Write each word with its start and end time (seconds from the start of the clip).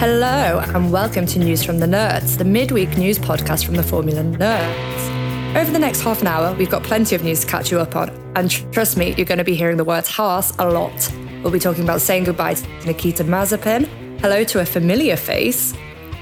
Hello, 0.00 0.60
and 0.60 0.90
welcome 0.90 1.26
to 1.26 1.38
News 1.38 1.62
from 1.62 1.78
the 1.78 1.84
Nerds, 1.84 2.38
the 2.38 2.44
midweek 2.46 2.96
news 2.96 3.18
podcast 3.18 3.66
from 3.66 3.74
the 3.74 3.82
Formula 3.82 4.22
Nerds. 4.22 5.54
Over 5.54 5.70
the 5.70 5.78
next 5.78 6.00
half 6.00 6.22
an 6.22 6.26
hour, 6.26 6.54
we've 6.54 6.70
got 6.70 6.82
plenty 6.82 7.14
of 7.14 7.22
news 7.22 7.40
to 7.40 7.46
catch 7.46 7.70
you 7.70 7.78
up 7.80 7.94
on, 7.94 8.08
and 8.34 8.50
tr- 8.50 8.66
trust 8.70 8.96
me, 8.96 9.12
you're 9.18 9.26
going 9.26 9.36
to 9.36 9.44
be 9.44 9.54
hearing 9.54 9.76
the 9.76 9.84
words 9.84 10.08
Haas 10.08 10.56
a 10.58 10.66
lot. 10.66 11.12
We'll 11.42 11.52
be 11.52 11.58
talking 11.58 11.84
about 11.84 12.00
saying 12.00 12.24
goodbye 12.24 12.54
to 12.54 12.86
Nikita 12.86 13.24
Mazepin, 13.24 13.86
hello 14.20 14.42
to 14.42 14.60
a 14.60 14.64
familiar 14.64 15.18
face, 15.18 15.74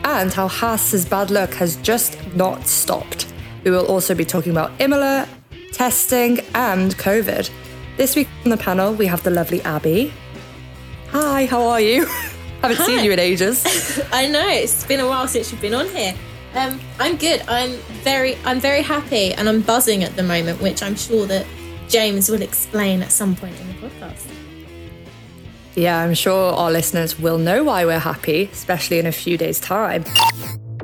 and 0.03 0.33
how 0.33 0.49
Haas's 0.49 1.07
bad 1.07 1.31
luck 1.31 1.51
has 1.51 1.77
just 1.77 2.19
not 2.35 2.67
stopped. 2.67 3.33
We 3.63 3.71
will 3.71 3.87
also 3.87 4.13
be 4.13 4.25
talking 4.25 4.51
about 4.51 4.73
Imola, 4.81 5.29
testing, 5.71 6.41
and 6.57 6.97
COVID. 6.97 7.49
This 7.97 8.17
week 8.17 8.27
on 8.45 8.51
the 8.51 8.57
panel, 8.57 8.93
we 8.93 9.07
have 9.07 9.23
the 9.23 9.31
lovely 9.31 9.63
Abby. 9.63 10.13
Hi, 11.11 11.47
how 11.47 11.63
are 11.63 11.81
you? 11.81 12.09
Haven't 12.63 12.85
seen 12.85 13.05
you 13.05 13.13
in 13.13 13.19
ages. 13.19 13.65
I 14.13 14.27
know 14.27 14.47
it's 14.49 14.85
been 14.85 15.01
a 15.01 15.07
while 15.07 15.29
since 15.29 15.53
you've 15.53 15.61
been 15.61 15.75
on 15.75 15.87
here. 15.89 16.15
Um, 16.55 16.81
I'm 16.99 17.17
good. 17.17 17.43
I'm 17.47 17.73
very, 18.03 18.37
I'm 18.45 18.59
very 18.59 18.83
happy, 18.83 19.33
and 19.35 19.49
I'm 19.49 19.61
buzzing 19.61 20.03
at 20.03 20.17
the 20.17 20.23
moment, 20.23 20.61
which 20.61 20.83
I'm 20.83 20.97
sure 20.97 21.27
that 21.27 21.47
James 21.89 22.29
will 22.29 22.43
explain 22.43 23.03
at 23.03 23.13
some 23.13 23.37
point 23.37 23.59
in 23.61 23.69
the 23.69 23.75
podcast. 23.75 24.27
Yeah, 25.77 25.99
I'm 25.99 26.15
sure 26.15 26.53
our 26.55 26.73
listeners 26.73 27.19
will 27.19 27.39
know 27.39 27.63
why 27.63 27.85
we're 27.85 28.01
happy, 28.01 28.51
especially 28.53 28.99
in 28.99 29.07
a 29.07 29.13
few 29.13 29.39
days' 29.39 29.61
time. 29.61 30.05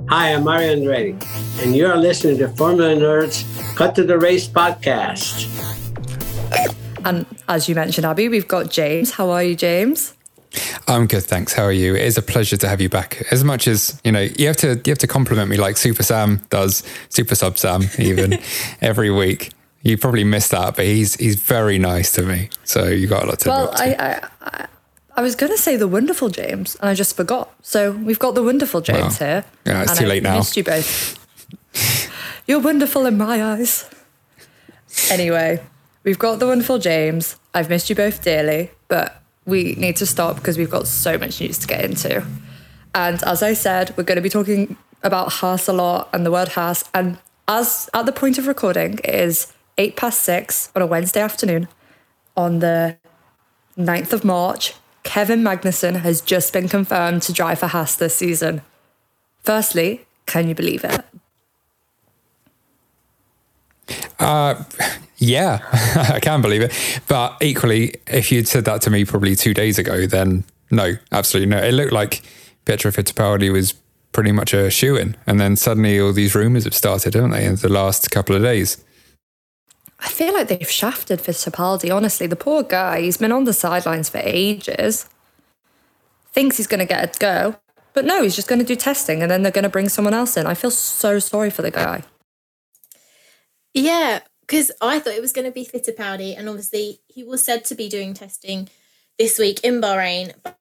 Hi, 0.08 0.32
I'm 0.32 0.44
Mario 0.44 0.76
Andretti, 0.76 1.20
and 1.62 1.74
you're 1.74 1.96
listening 1.96 2.38
to 2.38 2.48
Formula 2.50 2.94
Nerds 2.94 3.44
Cut 3.74 3.96
to 3.96 4.04
the 4.04 4.18
Race 4.18 4.46
podcast. 4.46 5.50
And 7.04 7.26
as 7.48 7.68
you 7.68 7.74
mentioned, 7.74 8.06
Abby, 8.06 8.28
we've 8.28 8.46
got 8.46 8.70
James. 8.70 9.10
How 9.12 9.30
are 9.30 9.42
you, 9.42 9.56
James? 9.56 10.13
I'm 10.88 11.06
good, 11.06 11.22
thanks. 11.24 11.52
How 11.52 11.64
are 11.64 11.72
you? 11.72 11.94
It 11.94 12.02
is 12.02 12.16
a 12.18 12.22
pleasure 12.22 12.56
to 12.58 12.68
have 12.68 12.80
you 12.80 12.88
back. 12.88 13.22
As 13.30 13.42
much 13.44 13.66
as 13.66 14.00
you 14.04 14.12
know, 14.12 14.20
you 14.38 14.46
have 14.46 14.56
to 14.58 14.80
you 14.84 14.90
have 14.90 14.98
to 14.98 15.06
compliment 15.06 15.50
me 15.50 15.56
like 15.56 15.76
Super 15.76 16.02
Sam 16.02 16.40
does, 16.50 16.82
Super 17.08 17.34
Sub 17.34 17.58
Sam, 17.58 17.82
even 17.98 18.38
every 18.80 19.10
week. 19.10 19.52
You 19.82 19.98
probably 19.98 20.24
missed 20.24 20.50
that, 20.52 20.76
but 20.76 20.84
he's 20.86 21.14
he's 21.16 21.36
very 21.36 21.78
nice 21.78 22.12
to 22.12 22.22
me. 22.22 22.48
So 22.64 22.86
you 22.86 23.06
got 23.06 23.24
a 23.24 23.26
lot 23.26 23.38
to. 23.40 23.48
Well, 23.48 23.70
I, 23.74 23.86
to. 23.88 24.02
I, 24.04 24.28
I, 24.42 24.66
I 25.16 25.22
was 25.22 25.36
going 25.36 25.52
to 25.52 25.58
say 25.58 25.76
the 25.76 25.86
wonderful 25.86 26.28
James, 26.28 26.74
and 26.76 26.88
I 26.90 26.94
just 26.94 27.14
forgot. 27.16 27.52
So 27.62 27.92
we've 27.92 28.18
got 28.18 28.34
the 28.34 28.42
wonderful 28.42 28.80
James 28.80 29.20
Wow. 29.20 29.26
here. 29.26 29.44
Yeah, 29.66 29.82
it's 29.82 29.90
and 29.92 30.00
too 30.00 30.06
I 30.06 30.08
late 30.08 30.22
now. 30.22 30.38
Missed 30.38 30.56
you 30.56 30.64
both. 30.64 31.18
You're 32.48 32.60
wonderful 32.60 33.06
in 33.06 33.16
my 33.16 33.42
eyes. 33.42 33.88
Anyway, 35.10 35.62
we've 36.02 36.18
got 36.18 36.38
the 36.38 36.46
wonderful 36.46 36.78
James. 36.78 37.36
I've 37.52 37.68
missed 37.68 37.88
you 37.90 37.96
both 37.96 38.22
dearly, 38.22 38.70
but 38.88 39.22
we 39.46 39.74
need 39.74 39.96
to 39.96 40.06
stop 40.06 40.36
because 40.36 40.56
we've 40.56 40.70
got 40.70 40.86
so 40.86 41.18
much 41.18 41.40
news 41.40 41.58
to 41.58 41.66
get 41.66 41.84
into. 41.84 42.24
And 42.94 43.22
as 43.24 43.42
I 43.42 43.54
said, 43.54 43.94
we're 43.96 44.04
going 44.04 44.16
to 44.16 44.22
be 44.22 44.28
talking 44.28 44.76
about 45.02 45.32
Haas 45.32 45.68
a 45.68 45.72
lot 45.72 46.08
and 46.12 46.24
the 46.24 46.30
word 46.30 46.48
Haas. 46.48 46.84
And 46.94 47.18
as 47.48 47.90
at 47.92 48.06
the 48.06 48.12
point 48.12 48.38
of 48.38 48.46
recording, 48.46 48.94
it 49.04 49.14
is 49.14 49.52
eight 49.76 49.96
past 49.96 50.20
six 50.22 50.70
on 50.74 50.82
a 50.82 50.86
Wednesday 50.86 51.20
afternoon 51.20 51.68
on 52.36 52.60
the 52.60 52.96
9th 53.76 54.12
of 54.12 54.24
March. 54.24 54.74
Kevin 55.02 55.42
Magnussen 55.42 55.96
has 55.96 56.20
just 56.20 56.52
been 56.52 56.68
confirmed 56.68 57.22
to 57.22 57.32
drive 57.32 57.58
for 57.58 57.66
Haas 57.66 57.96
this 57.96 58.16
season. 58.16 58.62
Firstly, 59.42 60.06
can 60.26 60.48
you 60.48 60.54
believe 60.54 60.84
it? 60.84 61.04
Uh, 64.18 64.62
yeah, 65.18 65.60
I 66.12 66.20
can 66.20 66.42
believe 66.42 66.62
it. 66.62 66.72
But 67.08 67.36
equally, 67.40 67.94
if 68.06 68.30
you'd 68.32 68.48
said 68.48 68.64
that 68.64 68.82
to 68.82 68.90
me 68.90 69.04
probably 69.04 69.36
two 69.36 69.54
days 69.54 69.78
ago, 69.78 70.06
then 70.06 70.44
no, 70.70 70.94
absolutely 71.12 71.54
no. 71.54 71.62
It 71.62 71.72
looked 71.72 71.92
like 71.92 72.22
Pietro 72.64 72.90
Fittipaldi 72.90 73.52
was 73.52 73.74
pretty 74.12 74.32
much 74.32 74.54
a 74.54 74.70
shoe 74.70 74.96
in, 74.96 75.16
and 75.26 75.40
then 75.40 75.56
suddenly 75.56 76.00
all 76.00 76.12
these 76.12 76.34
rumours 76.34 76.64
have 76.64 76.74
started, 76.74 77.14
haven't 77.14 77.30
they, 77.30 77.44
in 77.44 77.56
the 77.56 77.68
last 77.68 78.10
couple 78.10 78.36
of 78.36 78.42
days? 78.42 78.82
I 80.00 80.08
feel 80.08 80.34
like 80.34 80.48
they've 80.48 80.70
shafted 80.70 81.20
Fittipaldi, 81.20 81.94
honestly. 81.94 82.26
The 82.26 82.36
poor 82.36 82.62
guy, 82.62 83.00
he's 83.00 83.16
been 83.16 83.32
on 83.32 83.44
the 83.44 83.52
sidelines 83.52 84.08
for 84.08 84.18
ages. 84.18 85.08
Thinks 86.32 86.56
he's 86.56 86.66
going 86.66 86.80
to 86.80 86.86
get 86.86 87.16
a 87.16 87.18
go, 87.18 87.56
but 87.94 88.04
no, 88.04 88.22
he's 88.22 88.36
just 88.36 88.48
going 88.48 88.58
to 88.58 88.64
do 88.64 88.76
testing 88.76 89.22
and 89.22 89.30
then 89.30 89.42
they're 89.42 89.52
going 89.52 89.62
to 89.62 89.68
bring 89.68 89.88
someone 89.88 90.14
else 90.14 90.36
in. 90.36 90.46
I 90.46 90.54
feel 90.54 90.70
so 90.70 91.18
sorry 91.18 91.48
for 91.48 91.62
the 91.62 91.70
guy. 91.70 92.02
Yeah, 93.74 94.20
because 94.40 94.70
I 94.80 95.00
thought 95.00 95.14
it 95.14 95.20
was 95.20 95.32
going 95.32 95.46
to 95.46 95.50
be 95.50 95.66
Fittipaldi, 95.66 96.38
and 96.38 96.48
obviously 96.48 97.00
he 97.08 97.24
was 97.24 97.44
said 97.44 97.64
to 97.66 97.74
be 97.74 97.88
doing 97.88 98.14
testing 98.14 98.68
this 99.18 99.38
week 99.38 99.60
in 99.64 99.80
Bahrain. 99.80 100.32
But 100.42 100.58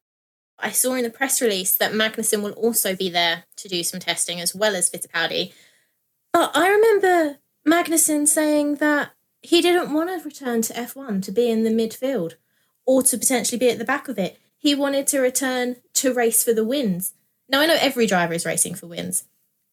I 0.58 0.70
saw 0.70 0.94
in 0.94 1.04
the 1.04 1.10
press 1.10 1.40
release 1.40 1.76
that 1.76 1.92
Magnussen 1.92 2.42
will 2.42 2.52
also 2.52 2.96
be 2.96 3.08
there 3.08 3.44
to 3.56 3.68
do 3.68 3.82
some 3.84 4.00
testing 4.00 4.40
as 4.40 4.54
well 4.54 4.74
as 4.74 4.90
Fittipaldi. 4.90 5.52
But 6.32 6.50
I 6.56 6.68
remember 6.68 7.38
Magnussen 7.66 8.26
saying 8.26 8.76
that 8.76 9.12
he 9.42 9.60
didn't 9.60 9.92
want 9.92 10.10
to 10.10 10.24
return 10.24 10.62
to 10.62 10.72
F1 10.72 11.22
to 11.22 11.32
be 11.32 11.48
in 11.48 11.62
the 11.62 11.70
midfield 11.70 12.34
or 12.86 13.02
to 13.04 13.16
potentially 13.16 13.58
be 13.58 13.70
at 13.70 13.78
the 13.78 13.84
back 13.84 14.08
of 14.08 14.18
it. 14.18 14.38
He 14.56 14.74
wanted 14.74 15.06
to 15.08 15.20
return 15.20 15.76
to 15.94 16.12
race 16.12 16.42
for 16.42 16.52
the 16.52 16.64
wins. 16.64 17.14
Now, 17.48 17.60
I 17.60 17.66
know 17.66 17.76
every 17.78 18.06
driver 18.06 18.32
is 18.32 18.46
racing 18.46 18.74
for 18.74 18.86
wins, 18.86 19.24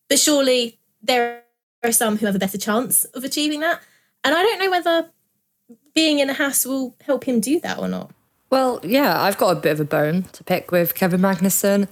but 0.10 0.20
surely 0.20 0.80
there 1.02 1.44
are 1.84 1.92
some 1.92 2.18
who 2.18 2.26
have 2.26 2.36
a 2.36 2.40
better 2.40 2.58
chance 2.58 3.06
of 3.06 3.24
achieving 3.24 3.60
that. 3.62 3.82
And 4.24 4.36
I 4.36 4.42
don't 4.44 4.60
know 4.60 4.70
whether 4.70 5.10
being 5.94 6.20
in 6.20 6.30
a 6.30 6.34
Haas 6.34 6.66
will 6.66 6.96
help 7.06 7.26
him 7.26 7.40
do 7.40 7.60
that 7.62 7.80
or 7.80 7.88
not. 7.88 8.12
Well, 8.50 8.80
yeah, 8.84 9.22
I've 9.22 9.38
got 9.38 9.58
a 9.58 9.60
bit 9.60 9.72
of 9.72 9.80
a 9.80 9.86
bone 9.86 10.24
to 10.34 10.44
pick 10.44 10.72
with 10.72 10.94
Kevin 10.94 11.22
Magnussen 11.22 11.88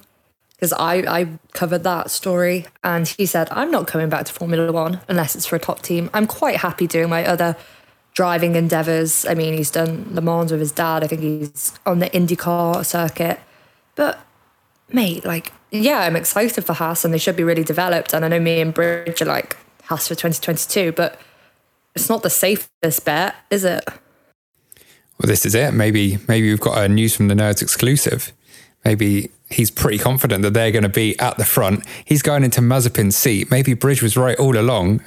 because 0.52 0.74
I, 0.74 0.96
I 0.96 1.40
covered 1.54 1.84
that 1.84 2.12
story 2.12 2.66
and 2.84 3.08
he 3.08 3.26
said, 3.26 3.48
I'm 3.52 3.72
not 3.72 3.88
coming 3.88 4.10
back 4.10 4.26
to 4.26 4.34
Formula 4.34 4.72
One 4.72 5.00
unless 5.08 5.36
it's 5.36 5.46
for 5.46 5.56
a 5.56 5.60
top 5.60 5.82
team. 5.82 6.10
I'm 6.14 6.28
quite 6.28 6.58
happy 6.58 6.86
doing 6.86 7.10
my 7.10 7.26
other 7.26 7.56
driving 8.14 8.56
endeavours. 8.56 9.26
I 9.26 9.36
mean, 9.36 9.54
he's 9.54 9.72
done 9.72 10.08
Le 10.12 10.22
Mans 10.22 10.52
with 10.52 10.60
his 10.60 10.74
dad, 10.74 11.04
I 11.04 11.08
think 11.08 11.22
he's 11.22 11.74
on 11.86 12.00
the 12.00 12.10
IndyCar 12.10 12.86
circuit. 12.86 13.40
But, 13.96 14.20
mate, 14.92 15.24
like, 15.24 15.54
yeah, 15.72 16.00
I'm 16.00 16.18
excited 16.18 16.66
for 16.66 16.74
Haas 16.74 17.06
and 17.06 17.14
they 17.14 17.18
should 17.18 17.38
be 17.38 17.44
really 17.44 17.64
developed. 17.64 18.14
And 18.14 18.26
I 18.26 18.28
know 18.28 18.40
me 18.40 18.60
and 18.60 18.74
Bridge 18.74 19.22
are 19.22 19.26
like 19.26 19.56
Haas 19.90 20.08
for 20.08 20.14
2022, 20.14 20.92
but 20.92 21.20
it's 21.96 22.10
not 22.10 22.22
the 22.22 22.30
safest 22.30 23.04
bet, 23.06 23.36
is 23.50 23.64
it? 23.64 23.84
Well, 23.88 25.28
this 25.28 25.48
is 25.48 25.56
it. 25.56 25.74
Maybe 25.74 26.20
maybe 26.28 26.50
we've 26.50 26.60
got 26.60 26.78
a 26.78 26.88
news 26.88 27.16
from 27.16 27.28
the 27.28 27.34
nerds 27.34 27.64
exclusive. 27.64 28.32
Maybe 28.86 29.32
he's 29.50 29.72
pretty 29.72 29.98
confident 29.98 30.44
that 30.44 30.54
they're 30.54 30.72
going 30.72 30.84
to 30.84 30.90
be 30.90 31.20
at 31.20 31.38
the 31.38 31.44
front. 31.44 31.84
He's 32.06 32.22
going 32.22 32.44
into 32.44 32.62
Mazepin's 32.62 33.18
seat. 33.18 33.50
Maybe 33.50 33.74
Bridge 33.74 34.04
was 34.04 34.16
right 34.16 34.38
all 34.38 34.58
along, 34.58 35.04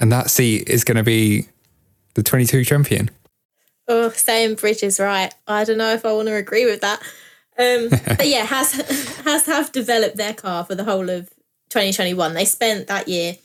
and 0.00 0.10
that 0.10 0.28
seat 0.28 0.68
is 0.68 0.82
going 0.82 0.96
to 0.96 1.04
be 1.04 1.46
the 2.14 2.24
22 2.24 2.64
champion. 2.64 3.10
Oh, 3.86 4.10
saying 4.10 4.56
Bridge 4.56 4.82
is 4.82 4.98
right. 4.98 5.32
I 5.46 5.62
don't 5.62 5.78
know 5.78 5.94
if 5.94 6.04
I 6.04 6.12
want 6.12 6.26
to 6.26 6.34
agree 6.34 6.66
with 6.66 6.80
that. 6.80 7.00
Um, 7.56 7.88
but 8.16 8.26
yeah, 8.26 8.44
has 8.44 8.72
has 9.24 9.46
have 9.46 9.70
developed 9.70 10.16
their 10.16 10.34
car 10.34 10.64
for 10.64 10.74
the 10.74 10.84
whole 10.84 11.08
of 11.08 11.30
2021. 11.70 12.34
They 12.34 12.44
spent 12.44 12.88
that 12.88 13.06
year 13.06 13.36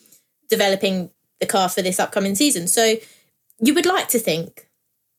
developing 0.50 1.12
the 1.40 1.46
car 1.46 1.70
for 1.70 1.82
this 1.82 2.00
upcoming 2.00 2.36
season. 2.36 2.68
So 2.68 2.96
you 3.60 3.74
would 3.74 3.86
like 3.86 4.08
to 4.10 4.20
think 4.20 4.70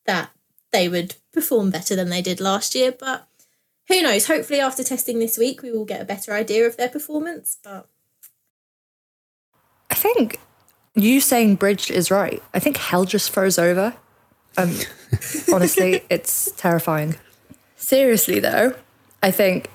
that 0.05 0.31
they 0.71 0.89
would 0.89 1.15
perform 1.33 1.69
better 1.69 1.95
than 1.95 2.09
they 2.09 2.21
did 2.21 2.39
last 2.39 2.75
year, 2.75 2.91
but 2.91 3.27
who 3.87 4.01
knows? 4.01 4.27
Hopefully, 4.27 4.59
after 4.59 4.83
testing 4.83 5.19
this 5.19 5.37
week, 5.37 5.61
we 5.61 5.71
will 5.71 5.85
get 5.85 6.01
a 6.01 6.05
better 6.05 6.33
idea 6.33 6.67
of 6.67 6.75
their 6.75 6.89
performance. 6.89 7.57
But 7.63 7.87
I 9.89 9.95
think 9.95 10.39
you 10.93 11.21
saying 11.21 11.55
bridge 11.55 11.89
is 11.89 12.11
right. 12.11 12.43
I 12.53 12.59
think 12.59 12.77
hell 12.77 13.05
just 13.05 13.29
froze 13.29 13.57
over. 13.57 13.95
Um, 14.57 14.73
honestly, 15.53 16.03
it's 16.09 16.51
terrifying. 16.57 17.15
Seriously, 17.77 18.39
though, 18.39 18.75
I 19.23 19.31
think 19.31 19.69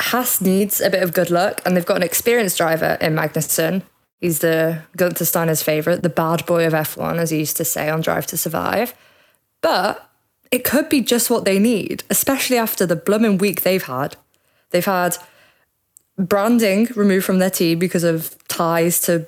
Haas 0.00 0.40
needs 0.40 0.80
a 0.80 0.90
bit 0.90 1.02
of 1.02 1.12
good 1.12 1.30
luck, 1.30 1.60
and 1.64 1.76
they've 1.76 1.86
got 1.86 1.98
an 1.98 2.02
experienced 2.02 2.58
driver 2.58 2.98
in 3.00 3.14
Magnussen. 3.14 3.82
He's 4.20 4.38
the 4.38 4.82
Guenther 4.96 5.26
Steiner's 5.26 5.62
favourite, 5.62 6.02
the 6.02 6.08
bad 6.08 6.46
boy 6.46 6.66
of 6.66 6.72
F1, 6.72 7.18
as 7.18 7.30
he 7.30 7.38
used 7.38 7.56
to 7.58 7.64
say 7.64 7.88
on 7.88 8.00
Drive 8.00 8.26
to 8.28 8.36
Survive. 8.36 8.94
But 9.60 10.08
it 10.50 10.64
could 10.64 10.88
be 10.88 11.00
just 11.00 11.30
what 11.30 11.44
they 11.44 11.58
need, 11.58 12.04
especially 12.10 12.56
after 12.56 12.86
the 12.86 12.96
blooming 12.96 13.38
week 13.38 13.62
they've 13.62 13.82
had. 13.82 14.16
They've 14.70 14.84
had 14.84 15.16
branding 16.16 16.88
removed 16.94 17.26
from 17.26 17.38
their 17.38 17.50
team 17.50 17.78
because 17.78 18.04
of 18.04 18.36
ties 18.48 19.00
to 19.02 19.26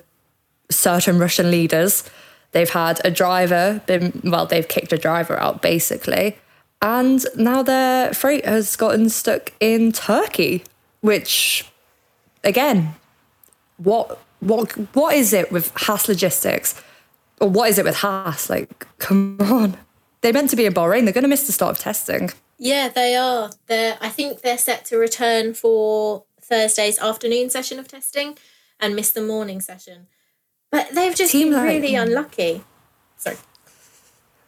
certain 0.70 1.18
Russian 1.18 1.50
leaders. 1.50 2.08
They've 2.52 2.70
had 2.70 3.00
a 3.04 3.10
driver 3.10 3.82
been 3.86 4.20
well, 4.24 4.46
they've 4.46 4.66
kicked 4.66 4.92
a 4.92 4.98
driver 4.98 5.38
out 5.38 5.62
basically. 5.62 6.38
And 6.80 7.24
now 7.36 7.62
their 7.62 8.12
freight 8.12 8.44
has 8.44 8.76
gotten 8.76 9.08
stuck 9.08 9.52
in 9.60 9.92
Turkey, 9.92 10.64
which 11.00 11.66
again, 12.44 12.94
what 13.78 14.18
what 14.46 14.72
what 14.94 15.14
is 15.14 15.32
it 15.32 15.50
with 15.52 15.72
Haas 15.76 16.08
logistics? 16.08 16.80
Or 17.40 17.48
what 17.48 17.68
is 17.68 17.78
it 17.78 17.84
with 17.84 17.96
Haas? 17.96 18.48
Like, 18.48 18.86
come 18.98 19.36
on. 19.40 19.76
They're 20.22 20.32
meant 20.32 20.50
to 20.50 20.56
be 20.56 20.64
in 20.66 20.72
Bahrain. 20.74 21.04
They're 21.04 21.12
gonna 21.12 21.28
miss 21.28 21.46
the 21.46 21.52
start 21.52 21.76
of 21.76 21.82
testing. 21.82 22.30
yeah, 22.58 22.88
they 22.88 23.14
are. 23.16 23.50
They're 23.66 23.98
I 24.00 24.08
think 24.08 24.40
they're 24.42 24.58
set 24.58 24.84
to 24.86 24.96
return 24.96 25.54
for 25.54 26.24
Thursday's 26.40 26.98
afternoon 26.98 27.50
session 27.50 27.78
of 27.78 27.88
testing 27.88 28.38
and 28.80 28.94
miss 28.96 29.10
the 29.12 29.22
morning 29.22 29.60
session. 29.60 30.06
But 30.70 30.90
they've 30.94 31.14
just 31.14 31.32
Team 31.32 31.48
been 31.50 31.58
like- 31.58 31.68
really 31.68 31.94
unlucky. 31.94 32.62
Sorry. 33.16 33.36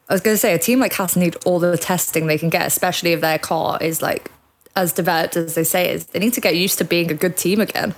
I 0.09 0.15
was 0.15 0.21
going 0.23 0.35
to 0.35 0.39
say 0.39 0.55
a 0.55 0.59
team 0.59 0.81
like 0.81 0.95
Haas 0.95 1.17
need 1.17 1.37
all 1.45 1.59
the 1.59 1.77
testing 1.77 2.27
they 2.29 2.39
can 2.39 2.49
get, 2.49 2.67
especially 2.67 3.13
if 3.13 3.21
their 3.21 3.39
car 3.39 3.79
is 3.83 4.01
like 4.01 4.31
as 4.75 4.93
developed 4.95 5.37
as 5.37 5.55
they 5.55 5.65
say 5.65 5.91
it 5.91 5.97
is. 5.97 6.07
They 6.07 6.19
need 6.19 6.33
to 6.35 6.41
get 6.41 6.57
used 6.57 6.79
to 6.79 6.85
being 6.85 7.11
a 7.11 7.15
good 7.15 7.37
team 7.37 7.61
again. 7.61 7.95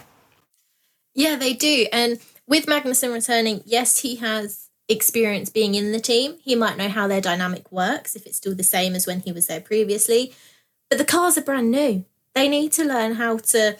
Yeah, 1.15 1.37
they 1.37 1.55
do. 1.55 1.87
And 1.93 2.19
with 2.47 2.67
Magnussen 2.67 3.12
returning, 3.12 3.62
yes, 3.65 4.01
he 4.01 4.17
has 4.17 4.69
experience 4.89 5.51
being 5.51 5.75
in 5.75 5.93
the 5.93 6.01
team. 6.01 6.37
He 6.43 6.55
might 6.55 6.77
know 6.77 6.89
how 6.89 7.07
their 7.07 7.21
dynamic 7.21 7.71
works 7.71 8.17
if 8.17 8.27
it's 8.27 8.37
still 8.37 8.55
the 8.55 8.62
same 8.62 8.95
as 8.95 9.07
when 9.07 9.21
he 9.21 9.33
was 9.33 9.47
there 9.47 9.61
previously. 9.61 10.35
But 10.89 10.99
the 10.99 11.05
cars 11.05 11.39
are 11.39 11.43
brand 11.43 11.71
new. 11.71 12.05
They 12.35 12.49
need 12.49 12.73
to 12.73 12.85
learn 12.85 13.15
how 13.15 13.39
to 13.39 13.77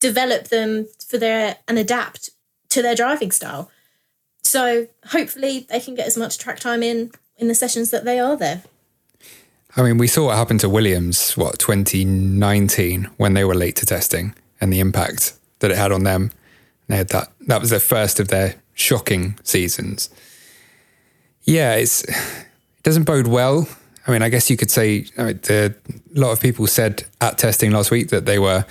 develop 0.00 0.48
them 0.48 0.88
for 1.06 1.16
their 1.16 1.56
and 1.66 1.78
adapt 1.78 2.30
to 2.70 2.82
their 2.82 2.94
driving 2.94 3.30
style. 3.30 3.70
So 4.42 4.88
hopefully 5.06 5.66
they 5.70 5.80
can 5.80 5.94
get 5.94 6.06
as 6.06 6.18
much 6.18 6.38
track 6.38 6.58
time 6.58 6.82
in 6.82 7.12
in 7.38 7.48
the 7.48 7.54
sessions 7.54 7.90
that 7.90 8.04
they 8.04 8.18
are 8.18 8.36
there. 8.36 8.62
I 9.74 9.82
mean, 9.82 9.96
we 9.96 10.06
saw 10.06 10.26
what 10.26 10.36
happened 10.36 10.60
to 10.60 10.68
Williams, 10.68 11.34
what, 11.34 11.58
2019, 11.58 13.04
when 13.16 13.32
they 13.32 13.44
were 13.44 13.54
late 13.54 13.76
to 13.76 13.86
testing 13.86 14.34
and 14.60 14.70
the 14.70 14.80
impact 14.80 15.32
that 15.60 15.70
it 15.70 15.78
had 15.78 15.92
on 15.92 16.04
them. 16.04 16.30
They 16.88 16.96
had 16.96 17.08
that, 17.08 17.32
that 17.46 17.60
was 17.60 17.70
their 17.70 17.80
first 17.80 18.20
of 18.20 18.28
their 18.28 18.56
shocking 18.74 19.38
seasons. 19.42 20.10
Yeah, 21.44 21.74
it's, 21.74 22.04
it 22.04 22.82
doesn't 22.82 23.04
bode 23.04 23.26
well. 23.26 23.68
I 24.06 24.10
mean, 24.10 24.22
I 24.22 24.28
guess 24.28 24.50
you 24.50 24.56
could 24.56 24.70
say 24.70 25.06
I 25.16 25.24
mean, 25.24 25.40
the, 25.42 25.74
a 26.14 26.18
lot 26.18 26.32
of 26.32 26.40
people 26.40 26.66
said 26.66 27.04
at 27.20 27.38
testing 27.38 27.70
last 27.70 27.90
week 27.90 28.08
that 28.08 28.26
they 28.26 28.38
were 28.38 28.64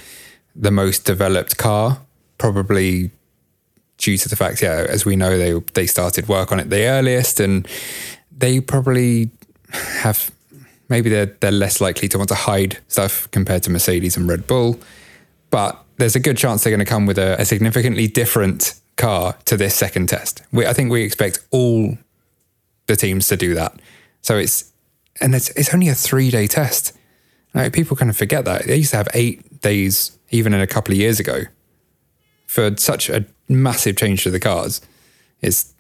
the 0.56 0.72
most 0.72 1.06
developed 1.06 1.58
car, 1.58 2.02
probably 2.38 3.12
due 3.98 4.18
to 4.18 4.28
the 4.28 4.36
fact, 4.36 4.62
yeah, 4.62 4.86
as 4.90 5.06
we 5.06 5.16
know, 5.16 5.38
they 5.38 5.54
they 5.74 5.88
started 5.88 6.28
work 6.28 6.52
on 6.52 6.60
it 6.60 6.70
the 6.70 6.86
earliest, 6.86 7.40
and 7.40 7.68
they 8.36 8.60
probably 8.60 9.30
have 9.72 10.32
maybe 10.90 11.10
they're 11.10 11.38
they're 11.40 11.52
less 11.52 11.80
likely 11.80 12.08
to 12.10 12.18
want 12.18 12.30
to 12.30 12.36
hide 12.36 12.80
stuff 12.88 13.30
compared 13.32 13.64
to 13.64 13.70
Mercedes 13.70 14.18
and 14.18 14.28
Red 14.28 14.48
Bull, 14.48 14.80
but 15.50 15.82
there's 16.02 16.16
a 16.16 16.20
good 16.20 16.38
chance 16.38 16.64
they're 16.64 16.72
going 16.72 16.80
to 16.80 16.86
come 16.86 17.06
with 17.06 17.20
a, 17.20 17.40
a 17.40 17.46
significantly 17.46 18.08
different 18.08 18.74
car 18.98 19.38
to 19.46 19.56
this 19.56 19.76
second 19.76 20.10
test. 20.10 20.42
We, 20.52 20.66
I 20.66 20.74
think 20.74 20.92
we 20.92 21.04
expect 21.04 21.40
all 21.52 21.98
the 22.88 22.96
teams 22.96 23.28
to 23.28 23.38
do 23.38 23.54
that. 23.54 23.80
So 24.22 24.38
it's 24.38 24.72
and 25.20 25.36
it's 25.36 25.50
it's 25.52 25.74
only 25.74 25.90
a 25.90 25.96
three 25.96 26.32
day 26.32 26.48
test. 26.48 26.98
Like, 27.54 27.74
people 27.74 27.96
kind 27.98 28.10
of 28.10 28.18
forget 28.18 28.46
that 28.46 28.66
they 28.66 28.78
used 28.78 28.92
to 28.92 28.98
have 28.98 29.10
eight 29.14 29.62
days 29.62 30.18
even 30.30 30.54
in 30.54 30.62
a 30.62 30.68
couple 30.68 30.94
of 30.94 30.98
years 30.98 31.20
ago 31.20 31.42
for 32.48 32.76
such 32.78 33.10
a 33.10 33.26
massive 33.48 33.98
change 33.98 34.24
to 34.24 34.32
the 34.32 34.40
cars. 34.40 34.82
It's 35.42 35.74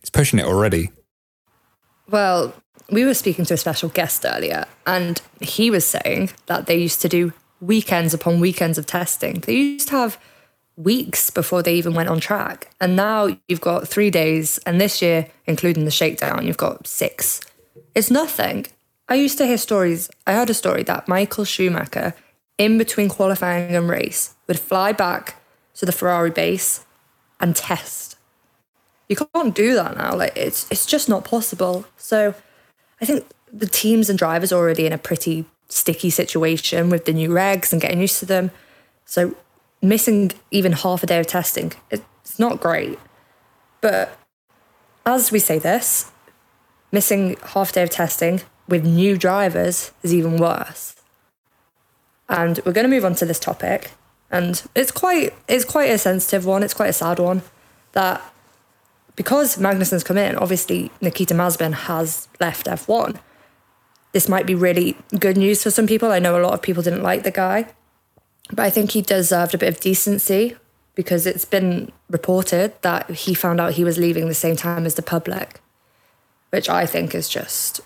it's 0.00 0.10
pushing 0.10 0.38
it 0.38 0.44
already. 0.44 0.90
Well, 2.10 2.52
we 2.90 3.04
were 3.06 3.14
speaking 3.14 3.46
to 3.46 3.54
a 3.54 3.56
special 3.56 3.88
guest 3.88 4.26
earlier, 4.26 4.66
and 4.86 5.22
he 5.40 5.70
was 5.70 5.86
saying 5.86 6.30
that 6.46 6.66
they 6.66 6.76
used 6.76 7.00
to 7.00 7.08
do 7.08 7.32
weekends 7.66 8.14
upon 8.14 8.40
weekends 8.40 8.78
of 8.78 8.86
testing. 8.86 9.40
They 9.40 9.54
used 9.54 9.88
to 9.88 9.96
have 9.96 10.18
weeks 10.76 11.30
before 11.30 11.62
they 11.62 11.74
even 11.74 11.94
went 11.94 12.08
on 12.08 12.20
track. 12.20 12.70
And 12.80 12.96
now 12.96 13.36
you've 13.48 13.60
got 13.60 13.88
three 13.88 14.10
days, 14.10 14.58
and 14.66 14.80
this 14.80 15.00
year, 15.00 15.28
including 15.46 15.84
the 15.84 15.90
shakedown, 15.90 16.46
you've 16.46 16.56
got 16.56 16.86
six. 16.86 17.40
It's 17.94 18.10
nothing. 18.10 18.66
I 19.08 19.14
used 19.14 19.38
to 19.38 19.46
hear 19.46 19.58
stories. 19.58 20.10
I 20.26 20.34
heard 20.34 20.50
a 20.50 20.54
story 20.54 20.82
that 20.84 21.08
Michael 21.08 21.44
Schumacher, 21.44 22.14
in 22.58 22.78
between 22.78 23.08
qualifying 23.08 23.74
and 23.74 23.88
race, 23.88 24.34
would 24.46 24.58
fly 24.58 24.92
back 24.92 25.36
to 25.74 25.86
the 25.86 25.92
Ferrari 25.92 26.30
base 26.30 26.84
and 27.40 27.54
test. 27.54 28.16
You 29.08 29.16
can't 29.16 29.54
do 29.54 29.74
that 29.74 29.96
now. 29.96 30.16
Like 30.16 30.36
it's 30.36 30.66
it's 30.70 30.86
just 30.86 31.08
not 31.08 31.24
possible. 31.24 31.84
So 31.96 32.34
I 33.00 33.04
think 33.04 33.26
the 33.52 33.66
teams 33.66 34.08
and 34.08 34.18
drivers 34.18 34.50
are 34.52 34.56
already 34.56 34.86
in 34.86 34.92
a 34.92 34.98
pretty 34.98 35.44
sticky 35.74 36.08
situation 36.08 36.88
with 36.88 37.04
the 37.04 37.12
new 37.12 37.28
regs 37.30 37.72
and 37.72 37.82
getting 37.82 38.00
used 38.00 38.20
to 38.20 38.26
them. 38.26 38.52
So 39.06 39.34
missing 39.82 40.30
even 40.52 40.70
half 40.72 41.02
a 41.02 41.06
day 41.06 41.18
of 41.18 41.26
testing, 41.26 41.72
it's 41.90 42.38
not 42.38 42.60
great. 42.60 42.96
But 43.80 44.16
as 45.04 45.32
we 45.32 45.40
say 45.40 45.58
this, 45.58 46.12
missing 46.92 47.36
half 47.42 47.70
a 47.70 47.72
day 47.72 47.82
of 47.82 47.90
testing 47.90 48.42
with 48.68 48.84
new 48.84 49.18
drivers 49.18 49.90
is 50.04 50.14
even 50.14 50.38
worse. 50.38 50.94
And 52.28 52.60
we're 52.64 52.72
going 52.72 52.88
to 52.88 52.96
move 52.96 53.04
on 53.04 53.16
to 53.16 53.26
this 53.26 53.40
topic, 53.40 53.90
and 54.30 54.62
it's 54.74 54.90
quite 54.90 55.34
it's 55.46 55.64
quite 55.64 55.90
a 55.90 55.98
sensitive 55.98 56.46
one. 56.46 56.62
It's 56.62 56.72
quite 56.72 56.88
a 56.88 56.94
sad 56.94 57.18
one 57.18 57.42
that 57.92 58.22
because 59.16 59.58
Magnussen's 59.58 60.04
come 60.04 60.16
in, 60.16 60.36
obviously 60.36 60.90
Nikita 61.02 61.34
Mazepin 61.34 61.74
has 61.74 62.28
left 62.40 62.66
F1. 62.66 63.18
This 64.14 64.28
might 64.28 64.46
be 64.46 64.54
really 64.54 64.96
good 65.18 65.36
news 65.36 65.62
for 65.62 65.70
some 65.70 65.86
people. 65.86 66.10
I 66.10 66.20
know 66.20 66.40
a 66.40 66.42
lot 66.42 66.54
of 66.54 66.62
people 66.62 66.82
didn't 66.82 67.02
like 67.02 67.24
the 67.24 67.30
guy, 67.30 67.66
but 68.48 68.60
I 68.60 68.70
think 68.70 68.92
he 68.92 69.02
deserved 69.02 69.54
a 69.54 69.58
bit 69.58 69.68
of 69.68 69.80
decency 69.80 70.56
because 70.94 71.26
it's 71.26 71.44
been 71.44 71.90
reported 72.08 72.80
that 72.82 73.10
he 73.10 73.34
found 73.34 73.60
out 73.60 73.72
he 73.72 73.82
was 73.82 73.98
leaving 73.98 74.28
the 74.28 74.34
same 74.34 74.54
time 74.54 74.86
as 74.86 74.94
the 74.94 75.02
public, 75.02 75.60
which 76.50 76.70
I 76.70 76.86
think 76.86 77.12
is 77.14 77.28
just 77.28 77.80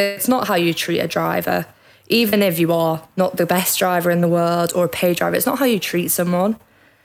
it's 0.00 0.28
not 0.28 0.48
how 0.48 0.54
you 0.54 0.74
treat 0.74 0.98
a 0.98 1.08
driver. 1.08 1.66
Even 2.08 2.42
if 2.42 2.58
you 2.58 2.72
are 2.72 3.06
not 3.16 3.36
the 3.36 3.46
best 3.46 3.78
driver 3.78 4.10
in 4.10 4.20
the 4.20 4.28
world 4.28 4.72
or 4.74 4.84
a 4.84 4.88
paid 4.88 5.16
driver, 5.16 5.36
it's 5.36 5.46
not 5.46 5.58
how 5.58 5.64
you 5.64 5.78
treat 5.78 6.08
someone. 6.08 6.58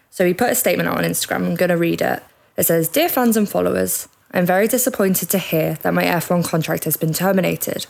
So 0.09 0.25
he 0.25 0.33
put 0.33 0.51
a 0.51 0.55
statement 0.55 0.89
out 0.89 0.97
on 0.97 1.03
Instagram. 1.03 1.45
I'm 1.45 1.55
going 1.55 1.69
to 1.69 1.77
read 1.77 2.01
it. 2.01 2.23
It 2.57 2.63
says 2.63 2.87
Dear 2.87 3.09
fans 3.09 3.37
and 3.37 3.47
followers, 3.47 4.07
I'm 4.31 4.45
very 4.45 4.67
disappointed 4.67 5.29
to 5.29 5.37
hear 5.37 5.75
that 5.83 5.93
my 5.93 6.03
F1 6.03 6.45
contract 6.45 6.85
has 6.85 6.97
been 6.97 7.13
terminated. 7.13 7.85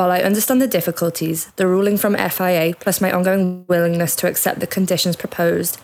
While 0.00 0.12
I 0.12 0.22
understand 0.22 0.62
the 0.62 0.66
difficulties, 0.66 1.52
the 1.56 1.66
ruling 1.66 1.98
from 1.98 2.16
FIA, 2.16 2.74
plus 2.80 3.02
my 3.02 3.12
ongoing 3.12 3.66
willingness 3.68 4.16
to 4.16 4.28
accept 4.28 4.58
the 4.58 4.66
conditions 4.66 5.14
proposed 5.14 5.78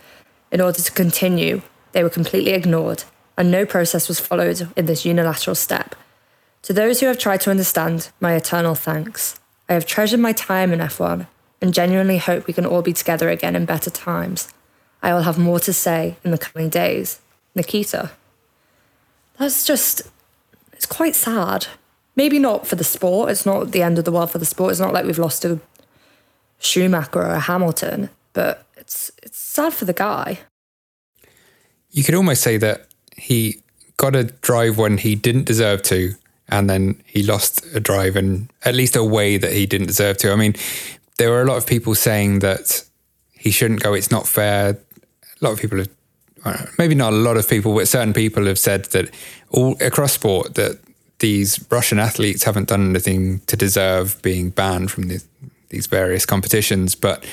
in 0.50 0.62
order 0.62 0.80
to 0.80 0.90
continue, 0.90 1.60
they 1.92 2.02
were 2.02 2.08
completely 2.08 2.52
ignored, 2.52 3.04
and 3.36 3.50
no 3.50 3.66
process 3.66 4.08
was 4.08 4.18
followed 4.18 4.72
in 4.74 4.86
this 4.86 5.04
unilateral 5.04 5.54
step. 5.54 5.94
To 6.62 6.72
those 6.72 7.00
who 7.00 7.08
have 7.08 7.18
tried 7.18 7.42
to 7.42 7.50
understand, 7.50 8.08
my 8.18 8.32
eternal 8.32 8.74
thanks. 8.74 9.38
I 9.68 9.74
have 9.74 9.84
treasured 9.84 10.20
my 10.20 10.32
time 10.32 10.72
in 10.72 10.78
F1 10.78 11.26
and 11.60 11.74
genuinely 11.74 12.16
hope 12.16 12.46
we 12.46 12.54
can 12.54 12.64
all 12.64 12.80
be 12.80 12.94
together 12.94 13.28
again 13.28 13.54
in 13.54 13.66
better 13.66 13.90
times. 13.90 14.48
I 15.02 15.12
will 15.12 15.24
have 15.24 15.36
more 15.36 15.60
to 15.60 15.74
say 15.74 16.16
in 16.24 16.30
the 16.30 16.38
coming 16.38 16.70
days. 16.70 17.20
Nikita. 17.54 18.12
That's 19.38 19.66
just, 19.66 20.00
it's 20.72 20.86
quite 20.86 21.14
sad. 21.14 21.66
Maybe 22.16 22.38
not 22.38 22.66
for 22.66 22.76
the 22.76 22.84
sport. 22.84 23.30
It's 23.30 23.46
not 23.46 23.72
the 23.72 23.82
end 23.82 23.98
of 23.98 24.04
the 24.04 24.12
world 24.12 24.30
for 24.30 24.38
the 24.38 24.46
sport. 24.46 24.70
It's 24.70 24.80
not 24.80 24.94
like 24.94 25.04
we've 25.04 25.18
lost 25.18 25.44
a 25.44 25.60
Schumacher 26.58 27.18
or 27.18 27.26
a 27.26 27.40
Hamilton, 27.40 28.08
but 28.32 28.66
it's 28.76 29.12
it's 29.22 29.38
sad 29.38 29.74
for 29.74 29.84
the 29.84 29.92
guy. 29.92 30.40
You 31.90 32.02
could 32.02 32.14
almost 32.14 32.42
say 32.42 32.56
that 32.56 32.88
he 33.16 33.62
got 33.96 34.16
a 34.16 34.24
drive 34.24 34.78
when 34.78 34.98
he 34.98 35.14
didn't 35.14 35.44
deserve 35.44 35.82
to, 35.82 36.14
and 36.48 36.68
then 36.68 37.02
he 37.06 37.22
lost 37.22 37.64
a 37.74 37.80
drive 37.80 38.16
in 38.16 38.48
at 38.64 38.74
least 38.74 38.96
a 38.96 39.04
way 39.04 39.36
that 39.36 39.52
he 39.52 39.66
didn't 39.66 39.88
deserve 39.88 40.16
to. 40.18 40.32
I 40.32 40.36
mean, 40.36 40.54
there 41.18 41.30
were 41.30 41.42
a 41.42 41.46
lot 41.46 41.56
of 41.56 41.66
people 41.66 41.94
saying 41.94 42.40
that 42.40 42.84
he 43.32 43.50
shouldn't 43.50 43.82
go. 43.82 43.94
It's 43.94 44.10
not 44.10 44.26
fair. 44.26 44.70
A 44.70 45.44
lot 45.44 45.52
of 45.52 45.60
people 45.60 45.78
have, 45.78 46.74
maybe 46.78 46.94
not 46.94 47.12
a 47.12 47.16
lot 47.16 47.36
of 47.36 47.48
people, 47.48 47.74
but 47.74 47.88
certain 47.88 48.12
people 48.12 48.46
have 48.46 48.58
said 48.58 48.86
that 48.86 49.10
all 49.50 49.76
across 49.80 50.12
sport 50.12 50.54
that 50.54 50.78
these 51.18 51.64
Russian 51.70 51.98
athletes 51.98 52.44
haven't 52.44 52.68
done 52.68 52.90
anything 52.90 53.40
to 53.40 53.56
deserve 53.56 54.20
being 54.22 54.50
banned 54.50 54.90
from 54.90 55.08
the, 55.08 55.22
these 55.70 55.86
various 55.86 56.26
competitions. 56.26 56.94
But 56.94 57.24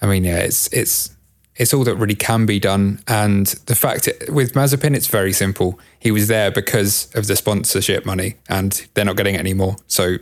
I 0.00 0.06
mean, 0.06 0.24
yeah, 0.24 0.38
it's 0.38 0.72
it's 0.72 1.14
it's 1.56 1.74
all 1.74 1.84
that 1.84 1.96
really 1.96 2.14
can 2.14 2.46
be 2.46 2.58
done. 2.58 3.00
And 3.06 3.46
the 3.66 3.74
fact 3.74 4.08
it, 4.08 4.30
with 4.30 4.54
Mazepin, 4.54 4.96
it's 4.96 5.08
very 5.08 5.32
simple. 5.32 5.78
He 5.98 6.10
was 6.10 6.28
there 6.28 6.50
because 6.50 7.10
of 7.14 7.26
the 7.26 7.36
sponsorship 7.36 8.06
money, 8.06 8.36
and 8.48 8.86
they're 8.94 9.04
not 9.04 9.16
getting 9.16 9.34
it 9.34 9.40
anymore. 9.40 9.76
So 9.86 10.16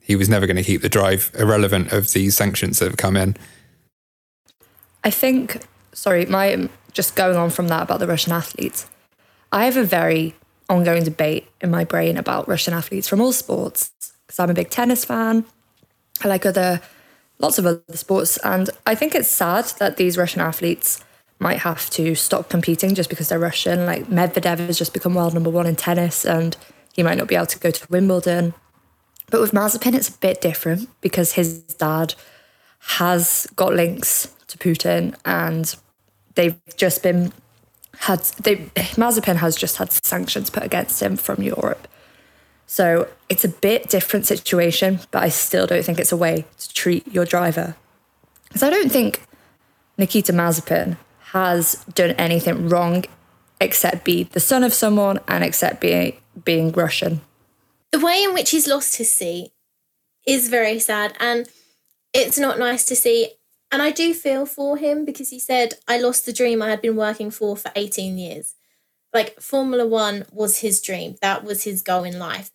he 0.00 0.16
was 0.16 0.28
never 0.28 0.46
going 0.46 0.56
to 0.56 0.62
keep 0.62 0.82
the 0.82 0.88
drive, 0.88 1.30
irrelevant 1.38 1.92
of 1.92 2.12
these 2.12 2.36
sanctions 2.36 2.78
that 2.78 2.86
have 2.86 2.96
come 2.96 3.16
in. 3.16 3.36
I 5.04 5.10
think, 5.10 5.62
sorry, 5.92 6.26
my 6.26 6.68
just 6.92 7.14
going 7.14 7.36
on 7.36 7.50
from 7.50 7.68
that 7.68 7.82
about 7.82 8.00
the 8.00 8.06
Russian 8.06 8.32
athletes. 8.32 8.86
I 9.52 9.64
have 9.64 9.76
a 9.76 9.84
very 9.84 10.34
ongoing 10.68 11.04
debate 11.04 11.48
in 11.60 11.70
my 11.70 11.84
brain 11.84 12.16
about 12.16 12.48
Russian 12.48 12.74
athletes 12.74 13.08
from 13.08 13.20
all 13.20 13.32
sports 13.32 13.92
because 14.26 14.38
I'm 14.38 14.50
a 14.50 14.54
big 14.54 14.70
tennis 14.70 15.04
fan. 15.04 15.44
I 16.22 16.28
like 16.28 16.44
other 16.44 16.80
lots 17.38 17.58
of 17.58 17.66
other 17.66 17.82
sports, 17.94 18.36
and 18.38 18.68
I 18.86 18.94
think 18.94 19.14
it's 19.14 19.28
sad 19.28 19.66
that 19.78 19.96
these 19.96 20.18
Russian 20.18 20.40
athletes 20.40 21.02
might 21.38 21.58
have 21.58 21.88
to 21.90 22.14
stop 22.14 22.48
competing 22.48 22.94
just 22.94 23.08
because 23.08 23.28
they're 23.28 23.38
Russian. 23.38 23.86
Like 23.86 24.06
Medvedev 24.06 24.58
has 24.58 24.76
just 24.78 24.92
become 24.92 25.14
world 25.14 25.34
number 25.34 25.50
one 25.50 25.66
in 25.66 25.76
tennis, 25.76 26.24
and 26.24 26.56
he 26.92 27.02
might 27.02 27.18
not 27.18 27.28
be 27.28 27.36
able 27.36 27.46
to 27.46 27.58
go 27.58 27.70
to 27.70 27.86
Wimbledon. 27.88 28.54
But 29.30 29.40
with 29.40 29.52
Mazepin, 29.52 29.94
it's 29.94 30.08
a 30.08 30.18
bit 30.18 30.40
different 30.40 30.88
because 31.00 31.32
his 31.32 31.60
dad 31.60 32.14
has 32.80 33.46
got 33.54 33.74
links 33.74 34.34
to 34.48 34.58
Putin, 34.58 35.14
and 35.24 35.74
they've 36.34 36.56
just 36.76 37.02
been 37.02 37.32
had 38.00 38.20
they 38.42 38.56
Mazepin 38.96 39.36
has 39.36 39.56
just 39.56 39.76
had 39.76 39.92
sanctions 39.92 40.50
put 40.50 40.62
against 40.62 41.02
him 41.02 41.16
from 41.16 41.42
Europe. 41.42 41.88
So 42.66 43.08
it's 43.28 43.44
a 43.44 43.48
bit 43.48 43.88
different 43.88 44.26
situation, 44.26 45.00
but 45.10 45.22
I 45.22 45.30
still 45.30 45.66
don't 45.66 45.84
think 45.84 45.98
it's 45.98 46.12
a 46.12 46.16
way 46.16 46.44
to 46.58 46.74
treat 46.74 47.06
your 47.08 47.24
driver. 47.24 47.76
Because 48.44 48.62
I 48.62 48.70
don't 48.70 48.92
think 48.92 49.22
Nikita 49.96 50.32
Mazepin 50.32 50.96
has 51.32 51.84
done 51.94 52.10
anything 52.12 52.68
wrong 52.68 53.04
except 53.60 54.04
be 54.04 54.24
the 54.24 54.40
son 54.40 54.62
of 54.64 54.72
someone 54.72 55.18
and 55.26 55.42
except 55.42 55.80
being 55.80 56.16
being 56.44 56.72
Russian. 56.72 57.20
The 57.90 58.00
way 58.00 58.22
in 58.22 58.34
which 58.34 58.50
he's 58.50 58.68
lost 58.68 58.96
his 58.96 59.12
seat 59.12 59.50
is 60.26 60.48
very 60.48 60.78
sad 60.78 61.16
and 61.18 61.48
it's 62.12 62.38
not 62.38 62.58
nice 62.58 62.84
to 62.86 62.96
see. 62.96 63.30
And 63.70 63.82
I 63.82 63.90
do 63.90 64.14
feel 64.14 64.46
for 64.46 64.76
him 64.76 65.04
because 65.04 65.30
he 65.30 65.38
said, 65.38 65.74
I 65.86 65.98
lost 65.98 66.24
the 66.24 66.32
dream 66.32 66.62
I 66.62 66.70
had 66.70 66.80
been 66.80 66.96
working 66.96 67.30
for 67.30 67.56
for 67.56 67.70
18 67.76 68.16
years. 68.16 68.54
Like, 69.12 69.40
Formula 69.40 69.86
One 69.86 70.26
was 70.32 70.58
his 70.58 70.80
dream, 70.80 71.16
that 71.22 71.44
was 71.44 71.64
his 71.64 71.82
goal 71.82 72.04
in 72.04 72.18
life. 72.18 72.50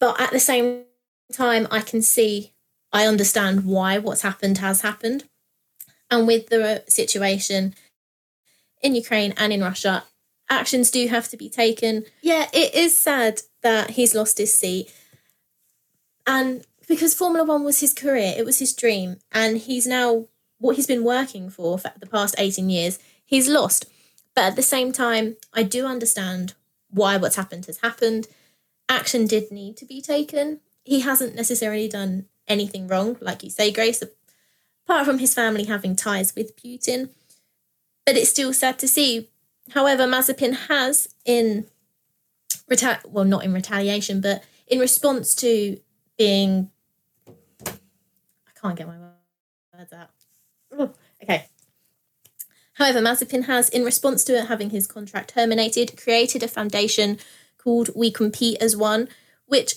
But 0.00 0.20
at 0.20 0.32
the 0.32 0.40
same 0.40 0.84
time, 1.32 1.66
I 1.70 1.80
can 1.80 2.02
see, 2.02 2.52
I 2.92 3.06
understand 3.06 3.64
why 3.64 3.98
what's 3.98 4.22
happened 4.22 4.58
has 4.58 4.82
happened. 4.82 5.24
And 6.10 6.26
with 6.26 6.48
the 6.48 6.84
situation 6.86 7.74
in 8.82 8.94
Ukraine 8.94 9.32
and 9.36 9.52
in 9.52 9.62
Russia, 9.62 10.04
actions 10.50 10.90
do 10.90 11.08
have 11.08 11.28
to 11.28 11.36
be 11.36 11.48
taken. 11.48 12.04
Yeah, 12.20 12.48
it 12.52 12.74
is 12.74 12.96
sad 12.96 13.42
that 13.62 13.90
he's 13.90 14.14
lost 14.14 14.38
his 14.38 14.56
seat. 14.56 14.92
And 16.26 16.66
because 16.86 17.14
Formula 17.14 17.44
One 17.44 17.64
was 17.64 17.80
his 17.80 17.94
career, 17.94 18.34
it 18.36 18.44
was 18.44 18.58
his 18.58 18.72
dream, 18.74 19.18
and 19.32 19.58
he's 19.58 19.86
now 19.86 20.26
what 20.58 20.76
he's 20.76 20.86
been 20.86 21.04
working 21.04 21.50
for 21.50 21.78
for 21.78 21.92
the 21.98 22.06
past 22.06 22.34
18 22.38 22.70
years, 22.70 22.98
he's 23.24 23.48
lost. 23.48 23.86
But 24.34 24.44
at 24.44 24.56
the 24.56 24.62
same 24.62 24.92
time, 24.92 25.36
I 25.52 25.62
do 25.62 25.86
understand 25.86 26.54
why 26.90 27.16
what's 27.16 27.36
happened 27.36 27.66
has 27.66 27.78
happened. 27.78 28.28
Action 28.88 29.26
did 29.26 29.50
need 29.50 29.76
to 29.78 29.84
be 29.84 30.00
taken. 30.00 30.60
He 30.84 31.00
hasn't 31.00 31.34
necessarily 31.34 31.88
done 31.88 32.26
anything 32.46 32.88
wrong, 32.88 33.16
like 33.20 33.42
you 33.42 33.50
say, 33.50 33.70
Grace, 33.70 34.02
apart 34.86 35.06
from 35.06 35.18
his 35.18 35.34
family 35.34 35.64
having 35.64 35.96
ties 35.96 36.34
with 36.34 36.56
Putin. 36.56 37.10
But 38.04 38.16
it's 38.16 38.30
still 38.30 38.52
sad 38.52 38.78
to 38.80 38.88
see. 38.88 39.30
However, 39.70 40.04
Mazepin 40.06 40.68
has, 40.68 41.08
in 41.24 41.66
reta- 42.70 43.04
well, 43.06 43.24
not 43.24 43.44
in 43.44 43.52
retaliation, 43.52 44.20
but 44.20 44.44
in 44.66 44.78
response 44.78 45.34
to 45.36 45.78
being 46.18 46.70
can't 48.64 48.78
get 48.78 48.86
my 48.86 48.96
words 49.78 49.92
out. 49.92 50.10
Okay. 51.22 51.46
However, 52.74 53.00
Mazepin 53.00 53.44
has, 53.44 53.68
in 53.68 53.84
response 53.84 54.24
to 54.24 54.46
having 54.46 54.70
his 54.70 54.86
contract 54.86 55.34
terminated, 55.34 56.00
created 56.02 56.42
a 56.42 56.48
foundation 56.48 57.18
called 57.58 57.90
We 57.94 58.10
Compete 58.10 58.60
as 58.60 58.74
One, 58.74 59.08
which 59.46 59.76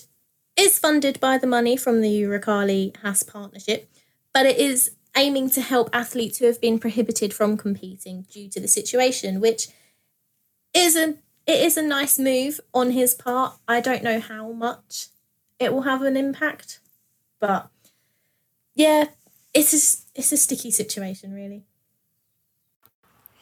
is 0.56 0.78
funded 0.78 1.20
by 1.20 1.36
the 1.38 1.46
money 1.46 1.76
from 1.76 2.00
the 2.00 2.22
Uralkali 2.22 2.96
Haas 2.96 3.22
partnership, 3.22 3.90
but 4.32 4.46
it 4.46 4.56
is 4.56 4.92
aiming 5.16 5.50
to 5.50 5.60
help 5.60 5.90
athletes 5.92 6.38
who 6.38 6.46
have 6.46 6.60
been 6.60 6.78
prohibited 6.78 7.34
from 7.34 7.56
competing 7.56 8.22
due 8.32 8.48
to 8.48 8.58
the 8.58 8.68
situation, 8.68 9.40
which 9.40 9.68
is 10.74 10.96
a 10.96 11.14
it 11.46 11.60
is 11.64 11.76
a 11.78 11.82
nice 11.82 12.18
move 12.18 12.60
on 12.74 12.90
his 12.90 13.14
part. 13.14 13.54
I 13.66 13.80
don't 13.80 14.02
know 14.02 14.20
how 14.20 14.52
much 14.52 15.08
it 15.58 15.72
will 15.72 15.82
have 15.82 16.02
an 16.02 16.16
impact, 16.16 16.80
but 17.40 17.70
yeah, 18.78 19.06
it's 19.52 19.74
a, 19.74 20.18
it's 20.18 20.32
a 20.32 20.36
sticky 20.36 20.70
situation, 20.70 21.34
really. 21.34 21.64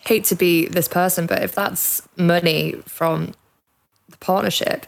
Hate 0.01 0.25
to 0.25 0.35
be 0.35 0.67
this 0.67 0.89
person, 0.89 1.27
but 1.27 1.43
if 1.43 1.55
that's 1.55 2.09
money 2.17 2.73
from 2.87 3.35
the 4.09 4.17
partnership, 4.17 4.87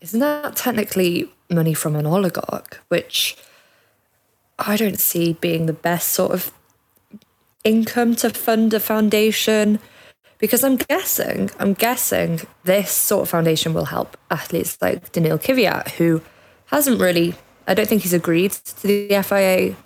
isn't 0.00 0.20
that 0.20 0.54
technically 0.54 1.30
money 1.50 1.74
from 1.74 1.96
an 1.96 2.06
oligarch? 2.06 2.80
Which 2.88 3.36
I 4.60 4.76
don't 4.76 5.00
see 5.00 5.32
being 5.32 5.66
the 5.66 5.72
best 5.72 6.08
sort 6.08 6.32
of 6.32 6.52
income 7.64 8.14
to 8.16 8.30
fund 8.30 8.72
a 8.72 8.80
foundation. 8.80 9.80
Because 10.38 10.62
I'm 10.62 10.76
guessing, 10.76 11.50
I'm 11.58 11.74
guessing 11.74 12.40
this 12.62 12.92
sort 12.92 13.22
of 13.22 13.28
foundation 13.28 13.74
will 13.74 13.86
help 13.86 14.16
athletes 14.30 14.78
like 14.80 15.10
Daniil 15.12 15.38
Kvyat, 15.38 15.90
who 15.92 16.22
hasn't 16.66 17.00
really 17.00 17.34
I 17.66 17.74
don't 17.74 17.88
think 17.88 18.02
he's 18.02 18.12
agreed 18.12 18.52
to 18.52 18.86
the 18.86 19.22
FIA. 19.22 19.76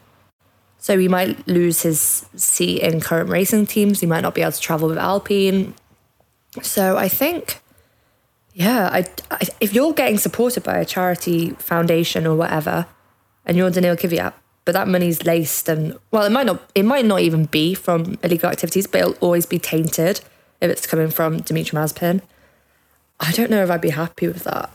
So 0.79 0.99
he 0.99 1.09
might 1.09 1.47
lose 1.49 1.83
his 1.83 2.27
seat 2.37 2.83
in 2.83 3.01
current 3.01 3.31
racing 3.31 3.67
teams. 3.67 4.01
He 4.01 4.07
might 4.07 4.21
not 4.21 4.35
be 4.35 4.43
able 4.43 4.53
to 4.53 4.61
travel 4.61 4.89
with 4.89 4.99
Alpine. 4.99 5.75
So 6.63 6.97
I 6.97 7.09
think, 7.09 7.63
yeah, 8.53 8.91
I, 8.93 9.07
I, 9.31 9.41
if 9.61 9.73
you're 9.73 9.93
getting 9.93 10.19
supported 10.19 10.63
by 10.63 10.77
a 10.79 10.85
charity 10.85 11.51
foundation 11.51 12.27
or 12.27 12.37
whatever, 12.37 12.87
and 13.47 13.57
you're 13.57 13.71
Daniil 13.71 13.97
Kvyat, 13.97 14.35
but 14.65 14.73
that 14.73 14.89
money's 14.89 15.25
laced 15.25 15.69
and 15.69 15.99
well, 16.11 16.25
it 16.25 16.33
might 16.33 16.47
not 16.47 16.71
it 16.75 16.85
might 16.85 17.05
not 17.05 17.21
even 17.21 17.47
be 17.47 17.75
from 17.75 18.19
illegal 18.23 18.51
activities, 18.51 18.87
but 18.87 19.01
it'll 19.01 19.17
always 19.21 19.47
be 19.47 19.59
tainted 19.59 20.21
if 20.61 20.71
it's 20.71 20.87
coming 20.87 21.11
from 21.11 21.39
Dimitri 21.39 21.79
Mazepin. 21.79 22.23
I 23.21 23.33
don't 23.33 23.51
know 23.51 23.63
if 23.63 23.71
I'd 23.71 23.81
be 23.81 23.91
happy 23.91 24.27
with 24.27 24.45
that. 24.45 24.71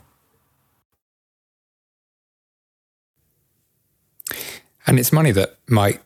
And 4.89 4.97
it's 4.97 5.13
money 5.13 5.31
that 5.33 5.55
might 5.67 6.01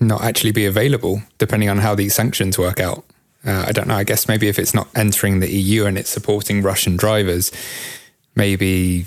not 0.00 0.22
actually 0.22 0.52
be 0.52 0.66
available 0.66 1.22
depending 1.38 1.70
on 1.70 1.78
how 1.78 1.94
these 1.94 2.14
sanctions 2.14 2.58
work 2.58 2.78
out. 2.78 3.04
Uh, 3.42 3.64
I 3.68 3.72
don't 3.72 3.88
know. 3.88 3.94
I 3.94 4.04
guess 4.04 4.28
maybe 4.28 4.48
if 4.48 4.58
it's 4.58 4.74
not 4.74 4.88
entering 4.94 5.40
the 5.40 5.50
EU 5.50 5.86
and 5.86 5.96
it's 5.96 6.10
supporting 6.10 6.60
Russian 6.60 6.98
drivers, 6.98 7.50
maybe 8.34 9.06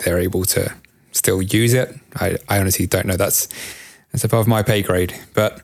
they're 0.00 0.18
able 0.18 0.44
to 0.44 0.70
still 1.12 1.40
use 1.40 1.72
it. 1.72 1.94
I, 2.16 2.36
I 2.46 2.58
honestly 2.60 2.86
don't 2.86 3.06
know. 3.06 3.16
That's 3.16 3.48
that's 4.12 4.22
above 4.22 4.46
my 4.46 4.62
pay 4.62 4.82
grade. 4.82 5.18
But 5.32 5.62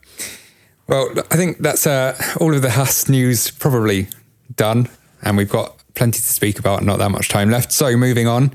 well, 0.87 1.11
I 1.29 1.35
think 1.35 1.59
that's 1.59 1.85
uh, 1.85 2.19
all 2.41 2.55
of 2.55 2.63
the 2.63 2.71
Haas 2.71 3.07
news 3.07 3.51
probably 3.51 4.07
done, 4.55 4.89
and 5.21 5.37
we've 5.37 5.51
got 5.51 5.75
plenty 5.93 6.17
to 6.17 6.33
speak 6.33 6.57
about. 6.57 6.81
Not 6.81 6.97
that 6.97 7.11
much 7.11 7.29
time 7.29 7.51
left. 7.51 7.71
So 7.71 7.95
moving 7.95 8.25
on, 8.25 8.51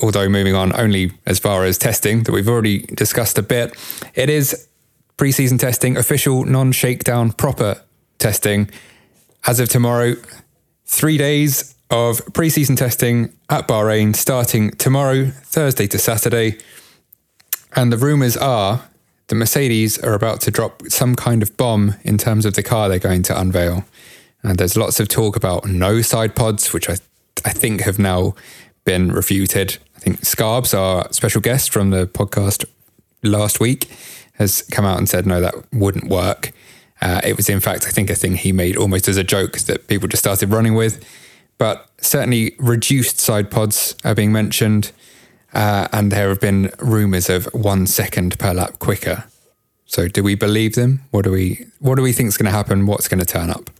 although 0.00 0.28
moving 0.28 0.54
on 0.54 0.78
only 0.78 1.12
as 1.26 1.38
far 1.38 1.64
as 1.64 1.78
testing 1.78 2.22
that 2.24 2.32
we've 2.32 2.48
already 2.48 2.80
discussed 2.80 3.38
a 3.38 3.42
bit, 3.42 3.76
it 4.14 4.30
is 4.30 4.68
preseason 5.16 5.58
testing, 5.58 5.96
official, 5.96 6.44
non 6.44 6.72
shakedown, 6.72 7.32
proper 7.32 7.82
testing. 8.18 8.70
As 9.46 9.60
of 9.60 9.68
tomorrow, 9.68 10.14
three 10.86 11.18
days 11.18 11.74
of 11.90 12.18
preseason 12.26 12.76
testing 12.76 13.32
at 13.48 13.66
Bahrain 13.66 14.14
starting 14.14 14.70
tomorrow, 14.72 15.26
Thursday 15.26 15.86
to 15.88 15.98
Saturday. 15.98 16.58
And 17.74 17.92
the 17.92 17.96
rumours 17.96 18.36
are 18.36 18.88
the 19.28 19.34
Mercedes 19.34 19.98
are 19.98 20.14
about 20.14 20.40
to 20.42 20.50
drop 20.50 20.82
some 20.88 21.14
kind 21.14 21.42
of 21.42 21.56
bomb 21.56 21.94
in 22.02 22.16
terms 22.16 22.46
of 22.46 22.54
the 22.54 22.62
car 22.62 22.88
they're 22.88 22.98
going 22.98 23.22
to 23.24 23.38
unveil. 23.38 23.84
And 24.42 24.58
there's 24.58 24.76
lots 24.76 25.00
of 25.00 25.08
talk 25.08 25.36
about 25.36 25.66
no 25.66 26.00
side 26.00 26.34
pods, 26.34 26.72
which 26.72 26.88
I, 26.88 26.96
I 27.44 27.50
think 27.50 27.82
have 27.82 27.98
now 27.98 28.34
been 28.84 29.12
refuted. 29.12 29.78
I 29.98 30.00
think 30.00 30.20
Scarbs, 30.20 30.78
our 30.78 31.12
special 31.12 31.40
guest 31.40 31.72
from 31.72 31.90
the 31.90 32.06
podcast 32.06 32.64
last 33.24 33.58
week, 33.58 33.90
has 34.34 34.62
come 34.70 34.84
out 34.84 34.96
and 34.96 35.08
said, 35.08 35.26
no, 35.26 35.40
that 35.40 35.56
wouldn't 35.72 36.08
work. 36.08 36.52
Uh, 37.00 37.20
it 37.24 37.36
was, 37.36 37.48
in 37.48 37.58
fact, 37.58 37.84
I 37.84 37.90
think 37.90 38.08
a 38.08 38.14
thing 38.14 38.36
he 38.36 38.52
made 38.52 38.76
almost 38.76 39.08
as 39.08 39.16
a 39.16 39.24
joke 39.24 39.58
that 39.58 39.88
people 39.88 40.06
just 40.06 40.22
started 40.22 40.50
running 40.50 40.74
with. 40.76 41.04
But 41.58 41.90
certainly, 42.00 42.54
reduced 42.60 43.18
side 43.18 43.50
pods 43.50 43.96
are 44.04 44.14
being 44.14 44.30
mentioned. 44.30 44.92
Uh, 45.52 45.88
and 45.92 46.12
there 46.12 46.28
have 46.28 46.40
been 46.40 46.70
rumours 46.78 47.28
of 47.28 47.46
one 47.46 47.84
second 47.88 48.38
per 48.38 48.52
lap 48.52 48.78
quicker. 48.78 49.24
So, 49.84 50.06
do 50.06 50.22
we 50.22 50.36
believe 50.36 50.76
them? 50.76 51.00
What 51.10 51.24
do 51.24 51.32
we 51.32 51.66
What 51.80 51.96
do 51.96 52.02
we 52.02 52.12
think 52.12 52.28
is 52.28 52.36
going 52.36 52.44
to 52.44 52.56
happen? 52.56 52.86
What's 52.86 53.08
going 53.08 53.20
to 53.20 53.26
turn 53.26 53.50
up? 53.50 53.70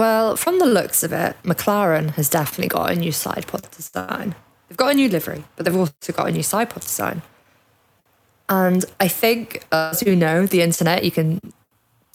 Well, 0.00 0.34
from 0.34 0.58
the 0.58 0.64
looks 0.64 1.02
of 1.02 1.12
it, 1.12 1.36
McLaren 1.42 2.12
has 2.12 2.30
definitely 2.30 2.68
got 2.68 2.90
a 2.90 2.96
new 2.96 3.12
side 3.12 3.46
pod 3.46 3.70
design. 3.70 4.34
They've 4.66 4.78
got 4.78 4.92
a 4.92 4.94
new 4.94 5.10
livery, 5.10 5.44
but 5.56 5.66
they've 5.66 5.76
also 5.76 6.14
got 6.14 6.26
a 6.26 6.32
new 6.32 6.42
side 6.42 6.70
pod 6.70 6.84
design. 6.84 7.20
And 8.48 8.82
I 8.98 9.08
think, 9.08 9.62
as 9.70 10.00
you 10.00 10.16
know, 10.16 10.46
the 10.46 10.62
internet, 10.62 11.04
you 11.04 11.10
can 11.10 11.52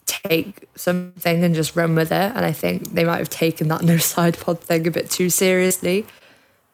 take 0.04 0.68
something 0.74 1.44
and 1.44 1.54
just 1.54 1.76
run 1.76 1.94
with 1.94 2.10
it. 2.10 2.32
And 2.34 2.44
I 2.44 2.50
think 2.50 2.94
they 2.94 3.04
might 3.04 3.18
have 3.18 3.30
taken 3.30 3.68
that 3.68 3.82
no 3.92 3.98
side 3.98 4.36
pod 4.36 4.58
thing 4.58 4.84
a 4.88 4.90
bit 4.90 5.08
too 5.08 5.30
seriously. 5.30 6.06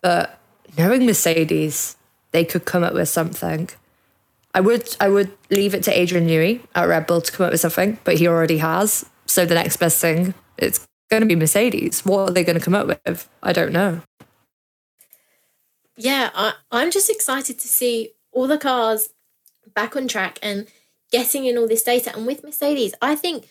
But 0.01 0.41
knowing 0.79 1.05
Mercedes, 1.05 1.95
they 2.31 2.47
could 2.47 2.65
come 2.65 2.85
up 2.85 2.95
with 2.95 3.11
something. 3.11 3.69
I 4.55 4.61
would 4.61 4.97
I 4.99 5.11
would 5.11 5.31
leave 5.51 5.75
it 5.75 5.83
to 5.83 5.93
Adrian 5.93 6.27
Newey 6.27 6.61
at 6.75 6.89
Red 6.89 7.07
Bull 7.07 7.21
to 7.21 7.31
come 7.31 7.45
up 7.45 7.53
with 7.53 7.61
something, 7.61 7.99
but 8.03 8.17
he 8.17 8.27
already 8.27 8.57
has. 8.57 9.05
So 9.27 9.45
the 9.45 9.55
next 9.55 9.77
best 9.77 10.01
thing 10.01 10.33
it's 10.57 10.87
going 11.13 11.21
to 11.21 11.27
be 11.27 11.37
Mercedes. 11.37 12.07
What 12.07 12.31
are 12.31 12.33
they 12.33 12.43
going 12.43 12.59
to 12.59 12.65
come 12.65 12.75
up 12.75 12.87
with? 12.87 13.29
I 13.43 13.53
don't 13.53 13.71
know. 13.71 14.01
Yeah, 15.95 16.31
I, 16.35 16.55
I'm 16.71 16.91
just 16.91 17.11
excited 17.11 17.59
to 17.59 17.69
see 17.69 18.13
all 18.33 18.47
the 18.47 18.57
cars 18.57 19.11
back 19.75 19.95
on 19.95 20.09
track 20.09 20.39
and 20.43 20.67
getting 21.11 21.45
in 21.45 21.59
all 21.59 21.69
this 21.69 21.83
data. 21.83 22.17
And 22.17 22.27
with 22.27 22.43
Mercedes, 22.43 22.95
I 23.03 23.15
think 23.15 23.47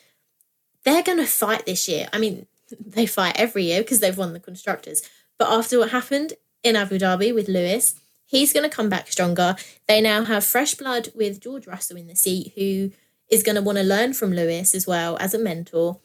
they're 0.84 1.03
going 1.03 1.20
to 1.20 1.27
fight 1.27 1.68
this 1.68 1.88
year. 1.88 2.10
I 2.12 2.18
mean, 2.18 2.48
they 2.84 3.06
fight 3.06 3.39
every 3.39 3.65
year 3.65 3.82
because 3.82 4.00
they've 4.00 4.18
won 4.18 4.34
the 4.34 4.39
constructors. 4.39 5.03
But 5.38 5.50
after 5.50 5.77
what 5.77 5.91
happened 5.91 6.34
in 6.63 6.75
Abu 6.75 6.98
Dhabi 6.98 7.32
with 7.32 7.48
Lewis, 7.48 7.94
he's 8.25 8.53
going 8.53 8.68
to 8.68 8.75
come 8.75 8.89
back 8.89 9.08
stronger. 9.12 9.56
They 9.88 10.01
now 10.01 10.24
have 10.24 10.44
fresh 10.44 10.74
blood 10.74 11.10
with 11.13 11.39
George 11.39 11.68
Russell 11.68 11.98
in 11.98 12.08
the 12.08 12.15
seat, 12.15 12.53
who 12.56 12.89
is 13.30 13.44
going 13.44 13.56
to 13.56 13.62
want 13.62 13.77
to 13.77 13.84
learn 13.84 14.13
from 14.13 14.32
Lewis 14.34 14.74
as 14.74 14.88
well 14.88 15.15
as 15.20 15.36
a 15.36 15.39
mentor. 15.39 16.00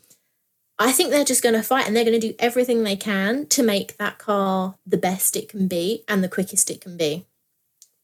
I 0.79 0.93
think 0.93 1.11
they're 1.11 1.25
just 1.25 1.43
going 1.43 1.55
to 1.55 1.63
fight 1.63 1.87
and 1.87 1.97
they're 1.97 2.05
going 2.05 2.21
to 2.21 2.29
do 2.29 2.35
everything 2.39 2.83
they 2.83 2.97
can 2.97 3.47
to 3.47 3.63
make 3.63 3.97
that 3.97 4.19
car 4.19 4.75
the 4.87 4.99
best 4.99 5.37
it 5.37 5.49
can 5.49 5.69
be 5.69 6.05
and 6.07 6.23
the 6.23 6.29
quickest 6.29 6.71
it 6.71 6.81
can 6.81 6.97
be. 6.97 7.25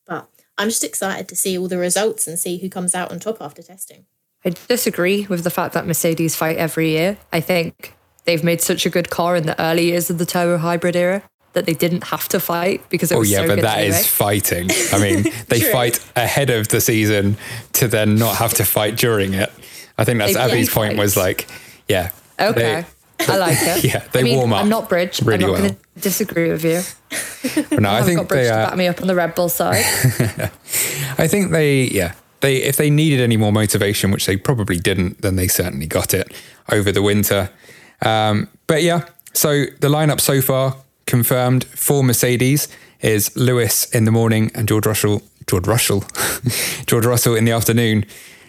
But 0.07 0.29
I'm 0.57 0.69
just 0.69 0.85
excited 0.85 1.29
to 1.29 1.37
see 1.37 1.59
all 1.59 1.69
the 1.69 1.79
results 1.79 2.27
and 2.27 2.39
see 2.39 2.59
who 2.59 2.71
comes 2.71 2.95
out 2.95 3.13
on 3.13 3.21
top 3.21 3.43
after 3.43 3.63
testing. 3.63 4.07
I 4.45 4.51
disagree 4.69 5.27
with 5.27 5.45
the 5.45 5.51
fact 5.51 5.75
that 5.75 5.87
Mercedes 5.87 6.35
fight 6.35 6.57
every 6.57 6.91
year. 6.91 7.19
I 7.33 7.41
think 7.41 7.95
they've 8.25 8.43
made 8.43 8.61
such 8.61 8.87
a 8.87 8.91
good 8.91 9.11
car 9.11 9.37
in 9.37 9.45
the 9.47 9.61
early 9.61 9.87
years 9.87 10.11
of 10.11 10.19
the 10.19 10.27
turbo 10.27 10.59
hybrid 10.59 10.97
era 10.97 11.23
that 11.53 11.67
they 11.67 11.75
didn't 11.75 12.05
have 12.05 12.29
to 12.29 12.41
fight 12.41 12.89
because 12.89 13.13
it 13.13 13.17
oh 13.17 13.19
was 13.19 13.31
yeah, 13.31 13.43
so 13.43 13.49
but 13.49 13.55
good 13.57 13.65
that 13.65 13.79
anyway. 13.79 13.97
is 13.97 14.07
fighting. 14.07 14.71
I 14.93 14.99
mean, 14.99 15.33
they 15.49 15.61
fight 15.61 16.01
ahead 16.17 16.49
of 16.51 16.69
the 16.69 16.81
season 16.81 17.37
to 17.75 17.89
then 17.89 18.17
not 18.17 18.37
have 18.37 18.55
to 18.55 18.65
fight 18.65 18.97
during 18.97 19.35
it. 19.35 19.53
I 19.99 20.05
think 20.05 20.19
that's 20.19 20.35
They 20.35 20.41
Abby's 20.41 20.71
play 20.71 20.89
point. 20.89 20.99
Was 20.99 21.17
like, 21.17 21.47
yeah, 21.89 22.11
okay. 22.41 22.85
I 23.29 23.37
like 23.37 23.59
it. 23.61 23.85
Yeah, 23.93 24.05
they 24.13 24.21
I 24.21 24.23
mean, 24.25 24.37
warm 24.39 24.53
up 24.53 24.63
I'm 24.63 24.69
not 24.69 24.89
Bridge. 24.89 25.23
really 25.23 25.45
I'm 25.45 25.51
not 25.51 25.51
well. 25.53 25.61
going 25.61 25.75
to 25.75 26.01
disagree 26.01 26.51
with 26.51 26.65
you. 26.65 27.79
No, 27.79 27.89
I 27.91 27.99
I've 27.99 28.05
think 28.05 28.19
got 28.19 28.29
Bridge 28.29 28.45
they. 28.45 28.49
to 28.51 28.55
Uh, 28.59 28.67
back 28.69 28.77
me 28.77 28.87
up 28.89 29.01
on 29.01 29.07
the 29.07 29.15
Red 29.15 29.35
Bull 29.35 29.49
side. 29.49 29.85
I 31.19 31.29
think 31.29 31.51
they, 31.53 31.85
yeah, 31.85 32.15
they 32.41 32.57
if 32.57 32.77
they 32.77 32.91
needed 32.91 33.21
any 33.21 33.37
more 33.37 33.53
motivation, 33.53 34.11
which 34.11 34.27
they 34.27 34.37
probably 34.37 34.77
didn't, 34.79 35.23
then 35.23 35.37
they 35.37 35.47
certainly 35.49 35.87
got 35.87 36.15
it 36.15 36.33
over 36.71 36.91
the 36.91 37.03
winter. 37.03 37.51
Um, 38.01 38.49
but 38.67 38.83
yeah, 38.83 39.05
so 39.35 39.67
the 39.81 39.89
lineup 39.89 40.21
so 40.21 40.41
far 40.41 40.77
confirmed 41.07 41.65
for 41.65 42.03
Mercedes 42.03 42.69
is 43.01 43.37
Lewis 43.37 43.85
in 43.95 44.05
the 44.05 44.11
morning 44.13 44.51
and 44.55 44.67
George 44.67 44.87
Russell, 44.87 45.23
George 45.47 45.67
Russell, 45.69 46.05
George 46.87 47.05
Russell 47.07 47.35
in 47.37 47.45
the 47.45 47.53
afternoon, 47.53 48.05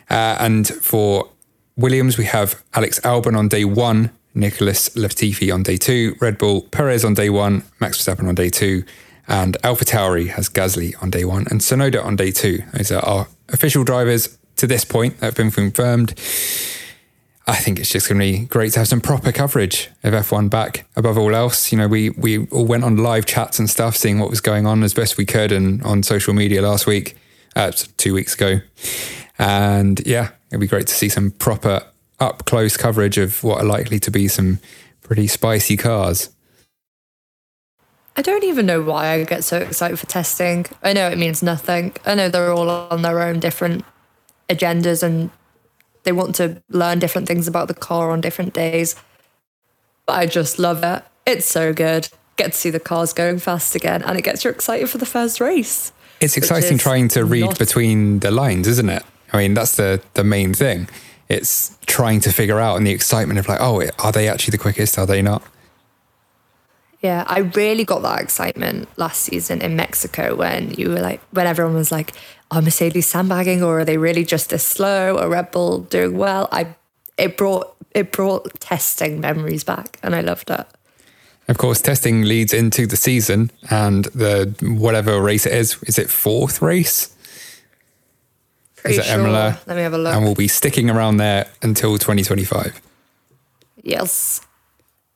uh, 0.10 0.38
and 0.40 0.68
for 0.68 1.30
Williams 1.76 2.18
we 2.18 2.26
have 2.26 2.62
Alex 2.74 3.00
Albon 3.02 3.38
on 3.38 3.48
day 3.48 3.66
one. 3.66 4.12
Nicholas 4.36 4.90
Latifi 4.90 5.54
on 5.54 5.64
day 5.64 5.78
two, 5.78 6.16
Red 6.20 6.38
Bull 6.38 6.62
Perez 6.62 7.06
on 7.06 7.14
day 7.14 7.30
one, 7.30 7.64
Max 7.80 8.00
Verstappen 8.00 8.28
on 8.28 8.36
day 8.36 8.50
two, 8.50 8.84
and 9.28 9.58
Alpha 9.64 9.86
Tauri 9.86 10.30
has 10.30 10.50
Gasly 10.50 11.00
on 11.02 11.10
day 11.10 11.24
one 11.24 11.46
and 11.50 11.62
Tsunoda 11.62 12.04
on 12.04 12.16
day 12.16 12.32
two. 12.32 12.64
Those 12.74 12.92
are 12.92 13.06
our 13.06 13.28
official 13.50 13.84
drivers 13.84 14.38
to 14.56 14.68
this 14.68 14.86
point 14.86 15.20
that 15.20 15.28
have 15.28 15.36
been 15.36 15.52
confirmed. 15.52 16.12
I 17.46 17.56
think 17.56 17.80
it's 17.80 17.90
just 17.90 18.08
going 18.08 18.20
to 18.20 18.40
be 18.40 18.46
great 18.46 18.72
to 18.74 18.80
have 18.80 18.88
some 18.88 19.02
proper 19.02 19.32
coverage 19.32 19.90
of 20.04 20.14
F1 20.14 20.50
back. 20.50 20.88
Above 20.96 21.18
all 21.18 21.36
else, 21.36 21.72
you 21.72 21.78
know, 21.78 21.88
we 21.88 22.10
we 22.12 22.48
all 22.48 22.66
went 22.66 22.86
on 22.86 22.98
live 22.98 23.26
chats 23.26 23.60
and 23.60 23.70
stuff, 23.70 23.98
seeing 23.98 24.20
what 24.20 24.30
was 24.30 24.40
going 24.40 24.66
on 24.66 24.82
as 24.82 24.94
best 24.94 25.18
we 25.18 25.26
could, 25.26 25.52
and 25.52 25.84
on 25.84 26.04
social 26.04 26.34
media 26.34 26.62
last 26.62 26.88
week, 26.88 27.18
uh, 27.56 27.72
two 27.98 28.14
weeks 28.14 28.34
ago, 28.34 28.62
and 29.40 30.02
yeah, 30.06 30.32
it'd 30.50 30.60
be 30.60 30.68
great 30.68 30.88
to 30.88 30.94
see 30.94 31.10
some 31.10 31.32
proper 31.32 31.84
up 32.20 32.46
close 32.46 32.78
coverage 32.78 33.18
of 33.18 33.44
what 33.44 33.62
are 33.62 33.66
likely 33.66 34.00
to 34.00 34.12
be 34.12 34.28
some 34.28 34.60
pretty 35.02 35.28
spicy 35.28 35.78
cars. 35.78 36.30
I 38.16 38.22
don't 38.22 38.44
even 38.44 38.66
know 38.66 38.82
why 38.82 39.08
I 39.08 39.24
get 39.24 39.44
so 39.44 39.58
excited 39.58 39.98
for 39.98 40.06
testing. 40.06 40.66
I 40.84 40.94
know 40.94 41.10
it 41.10 41.18
means 41.18 41.42
nothing. 41.42 41.94
I 42.06 42.14
know 42.14 42.30
they're 42.30 42.52
all 42.52 42.70
on 42.70 43.02
their 43.02 43.22
own 43.22 43.40
different 43.40 43.84
agendas 44.50 45.02
and 45.02 45.32
they 46.04 46.12
want 46.12 46.36
to 46.36 46.62
learn 46.70 47.00
different 47.00 47.28
things 47.28 47.48
about 47.48 47.68
the 47.68 47.74
car 47.74 48.12
on 48.12 48.22
different 48.22 48.54
days. 48.54 48.96
But 50.06 50.14
I 50.14 50.26
just 50.28 50.60
love 50.60 50.84
it. 50.84 51.04
It's 51.26 51.48
so 51.48 51.74
good. 51.74 52.10
Get 52.36 52.52
to 52.52 52.58
see 52.58 52.70
the 52.70 52.80
cars 52.80 53.14
going 53.14 53.40
fast 53.40 53.74
again 53.74 54.04
and 54.04 54.18
it 54.18 54.22
gets 54.22 54.44
you 54.44 54.52
excited 54.52 54.90
for 54.90 55.00
the 55.00 55.06
first 55.08 55.40
race. 55.40 55.92
It's 56.22 56.38
exciting 56.38 56.78
trying 56.78 57.08
to 57.10 57.26
read 57.26 57.46
not- 57.46 57.60
between 57.60 58.20
the 58.20 58.30
lines, 58.32 58.68
isn't 58.68 58.90
it? 58.90 59.04
I 59.34 59.38
mean, 59.38 59.54
that's 59.54 59.76
the 59.76 60.02
the 60.14 60.24
main 60.24 60.54
thing. 60.54 60.88
It's 61.30 61.78
trying 61.88 62.20
to 62.22 62.32
figure 62.32 62.60
out 62.60 62.78
and 62.78 62.86
the 62.86 62.92
excitement 62.92 63.40
of 63.40 63.48
like, 63.48 63.60
oh, 63.60 63.84
are 64.00 64.12
they 64.12 64.28
actually 64.28 64.52
the 64.52 64.58
quickest? 64.58 65.00
Are 65.00 65.06
they 65.06 65.22
not? 65.22 65.42
Yeah, 67.02 67.26
I 67.28 67.40
really 67.40 67.84
got 67.84 68.02
that 68.04 68.22
excitement 68.22 68.88
last 68.98 69.22
season 69.24 69.62
in 69.62 69.76
Mexico 69.76 70.36
when 70.36 70.72
you 70.72 70.90
were 70.90 71.02
like, 71.02 71.20
when 71.32 71.48
everyone 71.48 71.76
was 71.76 71.92
like, 71.92 72.14
"Are 72.50 72.62
Mercedes 72.62 73.08
sandbagging, 73.08 73.62
or 73.62 73.80
are 73.80 73.86
they 73.86 73.98
really 73.98 74.24
just 74.24 74.54
as 74.54 74.64
slow? 74.64 75.18
Or 75.18 75.28
Red 75.28 75.52
Bull 75.52 75.80
doing 75.80 76.18
well?" 76.18 76.48
I, 76.52 76.76
it 77.18 77.36
brought 77.36 77.76
it 77.92 78.14
brought 78.14 78.58
testing 78.62 79.20
memories 79.20 79.66
back, 79.66 80.00
and 80.02 80.16
I 80.16 80.22
loved 80.22 80.50
it. 80.50 80.66
Of 81.50 81.58
course, 81.58 81.82
testing 81.82 82.22
leads 82.22 82.54
into 82.54 82.88
the 82.88 82.96
season 82.96 83.52
and 83.70 84.06
the 84.06 84.56
whatever 84.62 85.22
race 85.22 85.46
it 85.46 85.54
is. 85.54 85.82
Is 85.84 86.00
it 86.00 86.10
fourth 86.10 86.62
race? 86.62 87.13
Pretty 88.84 89.00
is 89.00 89.06
it 89.06 89.10
sure. 89.10 89.30
Let 89.30 89.68
me 89.68 89.82
have 89.82 89.94
a 89.94 89.98
look. 89.98 90.14
And 90.14 90.26
we'll 90.26 90.36
be 90.36 90.50
sticking 90.50 90.90
around 90.90 91.18
there 91.18 91.48
until 91.62 91.98
2025. 91.98 92.82
Yes. 93.82 94.42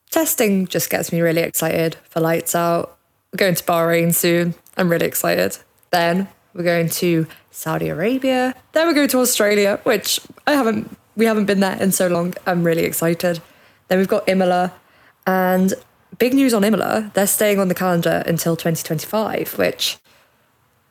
Testing 0.10 0.68
just 0.68 0.90
gets 0.90 1.12
me 1.12 1.20
really 1.20 1.42
excited 1.42 1.98
for 2.10 2.22
lights 2.22 2.56
out. 2.56 2.98
We're 3.34 3.38
going 3.38 3.56
to 3.56 3.64
Bahrain 3.66 4.16
soon. 4.16 4.56
I'm 4.78 4.90
really 4.90 5.06
excited. 5.06 5.58
Then 5.92 6.30
we're 6.54 6.64
going 6.64 6.88
to 6.90 7.28
Saudi 7.52 7.90
Arabia. 7.90 8.56
Then 8.72 8.88
we're 8.88 8.94
going 8.94 9.10
to 9.10 9.20
Australia, 9.20 9.82
which 9.84 10.22
I 10.46 10.54
haven't 10.54 10.96
we 11.18 11.26
haven't 11.26 11.46
been 11.46 11.60
there 11.60 11.76
in 11.82 11.92
so 11.92 12.08
long. 12.08 12.36
I'm 12.46 12.64
really 12.64 12.84
excited. 12.84 13.42
Then 13.90 13.98
we've 13.98 14.08
got 14.08 14.30
Imola 14.30 14.74
and 15.26 15.74
big 16.20 16.34
news 16.34 16.54
on 16.54 16.64
Imola. 16.64 17.12
They're 17.16 17.28
staying 17.28 17.60
on 17.60 17.68
the 17.68 17.76
calendar 17.76 18.24
until 18.26 18.56
2025, 18.56 19.58
which 19.58 19.98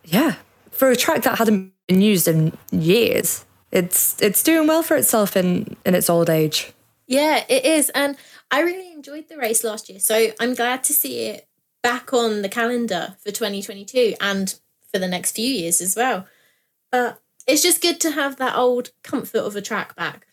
yeah, 0.04 0.34
for 0.70 0.90
a 0.90 0.96
track 0.96 1.22
that 1.22 1.38
hadn't 1.38 1.72
been 1.86 2.00
used 2.00 2.28
in 2.28 2.56
years, 2.70 3.44
it's 3.72 4.20
it's 4.20 4.42
doing 4.42 4.66
well 4.66 4.82
for 4.82 4.96
itself 4.96 5.36
in 5.36 5.76
in 5.84 5.94
its 5.94 6.10
old 6.10 6.30
age. 6.30 6.72
Yeah, 7.06 7.44
it 7.48 7.64
is. 7.64 7.90
And 7.90 8.16
I 8.50 8.60
really 8.60 8.92
enjoyed 8.92 9.28
the 9.28 9.36
race 9.36 9.62
last 9.62 9.88
year. 9.88 10.00
So 10.00 10.28
I'm 10.40 10.54
glad 10.54 10.82
to 10.84 10.92
see 10.92 11.26
it 11.26 11.48
back 11.82 12.12
on 12.12 12.42
the 12.42 12.48
calendar 12.48 13.16
for 13.20 13.30
2022 13.30 14.14
and 14.20 14.58
for 14.92 14.98
the 14.98 15.08
next 15.08 15.32
few 15.36 15.48
years 15.48 15.80
as 15.80 15.94
well. 15.94 16.26
But 16.90 17.20
it's 17.46 17.62
just 17.62 17.82
good 17.82 18.00
to 18.00 18.12
have 18.12 18.36
that 18.36 18.56
old 18.56 18.90
comfort 19.02 19.38
of 19.38 19.54
a 19.54 19.62
track 19.62 19.94
back. 19.94 20.26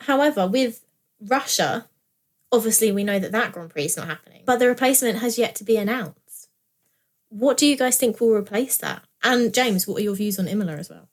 However, 0.00 0.46
with 0.46 0.84
Russia, 1.20 1.88
obviously 2.52 2.92
we 2.92 3.02
know 3.02 3.18
that 3.18 3.32
that 3.32 3.52
Grand 3.52 3.70
Prix 3.70 3.86
is 3.86 3.96
not 3.96 4.06
happening, 4.06 4.42
but 4.44 4.58
the 4.58 4.68
replacement 4.68 5.18
has 5.18 5.38
yet 5.38 5.56
to 5.56 5.64
be 5.64 5.76
announced. 5.76 6.48
What 7.28 7.56
do 7.56 7.66
you 7.66 7.76
guys 7.76 7.96
think 7.96 8.20
will 8.20 8.34
replace 8.34 8.76
that? 8.78 9.02
And 9.22 9.52
James, 9.52 9.86
what 9.86 9.98
are 9.98 10.02
your 10.02 10.14
views 10.14 10.38
on 10.38 10.48
Imola 10.48 10.72
as 10.72 10.90
well? 10.90 11.08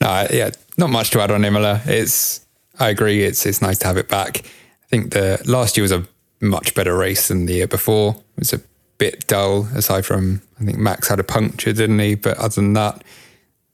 No, 0.00 0.26
yeah, 0.32 0.50
not 0.76 0.90
much 0.90 1.10
to 1.10 1.20
add 1.20 1.30
on 1.30 1.44
Imola. 1.44 1.80
It's 1.86 2.44
I 2.78 2.88
agree. 2.88 3.22
It's 3.22 3.46
it's 3.46 3.62
nice 3.62 3.78
to 3.78 3.86
have 3.86 3.96
it 3.96 4.08
back. 4.08 4.44
I 4.44 4.86
think 4.88 5.12
the 5.12 5.40
last 5.46 5.76
year 5.76 5.82
was 5.82 5.92
a 5.92 6.06
much 6.40 6.74
better 6.74 6.96
race 6.96 7.28
than 7.28 7.46
the 7.46 7.54
year 7.54 7.68
before. 7.68 8.16
It 8.36 8.40
was 8.40 8.52
a 8.52 8.60
bit 8.98 9.26
dull, 9.26 9.68
aside 9.74 10.04
from 10.04 10.42
I 10.60 10.64
think 10.64 10.78
Max 10.78 11.08
had 11.08 11.20
a 11.20 11.24
puncture, 11.24 11.72
didn't 11.72 12.00
he? 12.00 12.16
But 12.16 12.36
other 12.38 12.56
than 12.56 12.72
that, 12.72 13.04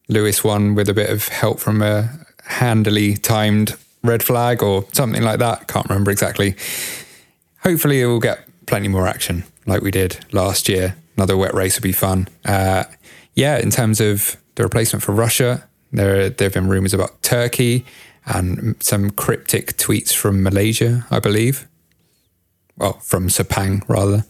Lewis 0.09 0.45
won 0.45 0.75
with 0.75 0.89
a 0.89 0.95
bit 0.95 1.11
of 1.11 1.29
help 1.29 1.61
from 1.61 1.81
a 1.83 2.11
handily 2.45 3.15
timed 3.17 3.77
red 4.03 4.23
flag 4.23 4.63
or 4.63 4.85
something 4.93 5.23
like 5.23 5.39
that. 5.39 5.67
Can't 5.67 5.89
remember 5.89 6.11
exactly. 6.11 6.57
Hopefully, 7.63 8.03
it 8.03 8.07
will 8.07 8.21
get 8.21 8.41
plenty 8.67 8.89
more 8.89 9.07
action 9.07 9.45
like 9.67 9.83
we 9.83 9.91
did 9.91 10.25
last 10.33 10.69
year. 10.69 10.95
Another 11.19 11.37
wet 11.37 11.53
race 11.53 11.75
would 11.75 11.83
be 11.83 11.91
fun. 11.91 12.29
Uh, 12.45 12.85
yeah, 13.35 13.59
in 13.59 13.71
terms 13.71 14.01
of 14.01 14.37
the 14.55 14.63
replacement 14.63 15.03
for 15.03 15.11
Russia, 15.11 15.67
there 15.91 16.31
there 16.31 16.47
have 16.47 16.55
been 16.55 16.69
rumours 16.69 16.95
about 16.95 17.21
Turkey 17.25 17.85
and 18.25 18.77
some 18.81 19.11
cryptic 19.11 19.77
tweets 19.77 20.15
from 20.15 20.45
Malaysia, 20.45 21.05
I 21.11 21.19
believe. 21.19 21.67
Well, 22.77 23.01
from 23.01 23.27
Sepang 23.27 23.83
rather. 23.89 24.25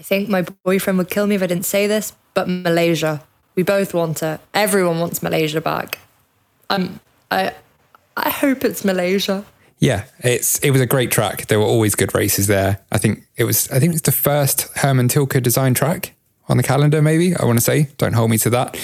I 0.00 0.02
think 0.02 0.28
my 0.28 0.42
boyfriend 0.64 0.98
would 0.98 1.10
kill 1.10 1.28
me 1.28 1.36
if 1.36 1.44
I 1.44 1.46
didn't 1.46 1.66
say 1.66 1.86
this, 1.86 2.12
but 2.34 2.48
Malaysia. 2.48 3.22
We 3.54 3.62
both 3.62 3.94
want 3.94 4.20
it. 4.20 4.40
Everyone 4.52 4.98
wants 4.98 5.22
Malaysia 5.22 5.60
back. 5.60 6.00
Um, 6.70 6.98
I, 7.30 7.54
I 8.16 8.30
hope 8.30 8.64
it's 8.64 8.84
Malaysia. 8.84 9.44
Yeah, 9.80 10.04
it's 10.18 10.58
it 10.58 10.70
was 10.70 10.80
a 10.82 10.86
great 10.86 11.10
track. 11.10 11.46
There 11.46 11.58
were 11.58 11.64
always 11.64 11.94
good 11.94 12.14
races 12.14 12.46
there. 12.46 12.80
I 12.92 12.98
think 12.98 13.26
it 13.36 13.44
was 13.44 13.68
I 13.70 13.80
think 13.80 13.94
it's 13.94 14.02
the 14.02 14.12
first 14.12 14.68
Hermann 14.76 15.08
Tilke 15.08 15.42
design 15.42 15.72
track 15.72 16.14
on 16.48 16.58
the 16.58 16.62
calendar. 16.62 17.00
Maybe 17.00 17.34
I 17.34 17.46
want 17.46 17.58
to 17.58 17.64
say. 17.64 17.88
Don't 17.96 18.12
hold 18.12 18.30
me 18.30 18.36
to 18.38 18.50
that. 18.50 18.76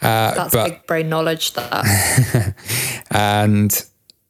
Uh, 0.00 0.34
That's 0.34 0.54
but, 0.54 0.68
big 0.68 0.86
brain 0.86 1.08
knowledge. 1.08 1.54
That 1.54 2.54
and 3.10 3.84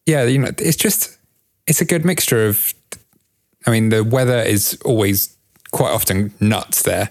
yeah, 0.07 0.25
you 0.25 0.39
know, 0.39 0.51
it's 0.59 0.77
just 0.77 1.19
it's 1.67 1.83
a 1.83 1.85
good 1.85 2.05
mixture 2.05 2.47
of. 2.47 2.73
I 3.67 3.71
mean, 3.71 3.89
the 3.89 4.05
weather 4.05 4.39
is 4.39 4.79
always 4.85 5.37
quite 5.73 5.91
often 5.91 6.33
nuts 6.41 6.83
there, 6.83 7.11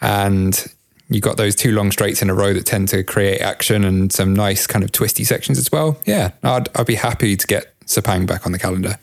and 0.00 0.66
you 1.08 1.20
got 1.20 1.36
those 1.36 1.54
two 1.54 1.72
long 1.72 1.90
straights 1.90 2.22
in 2.22 2.30
a 2.30 2.34
row 2.34 2.54
that 2.54 2.64
tend 2.64 2.88
to 2.88 3.02
create 3.02 3.40
action 3.40 3.84
and 3.84 4.12
some 4.12 4.32
nice 4.32 4.66
kind 4.66 4.84
of 4.84 4.92
twisty 4.92 5.24
sections 5.24 5.58
as 5.58 5.70
well. 5.70 6.00
Yeah, 6.06 6.30
I'd 6.42 6.68
I'd 6.74 6.86
be 6.86 6.94
happy 6.94 7.36
to 7.36 7.46
get 7.46 7.75
Sepang 7.86 8.26
back 8.26 8.46
on 8.46 8.52
the 8.52 8.58
calendar. 8.58 8.98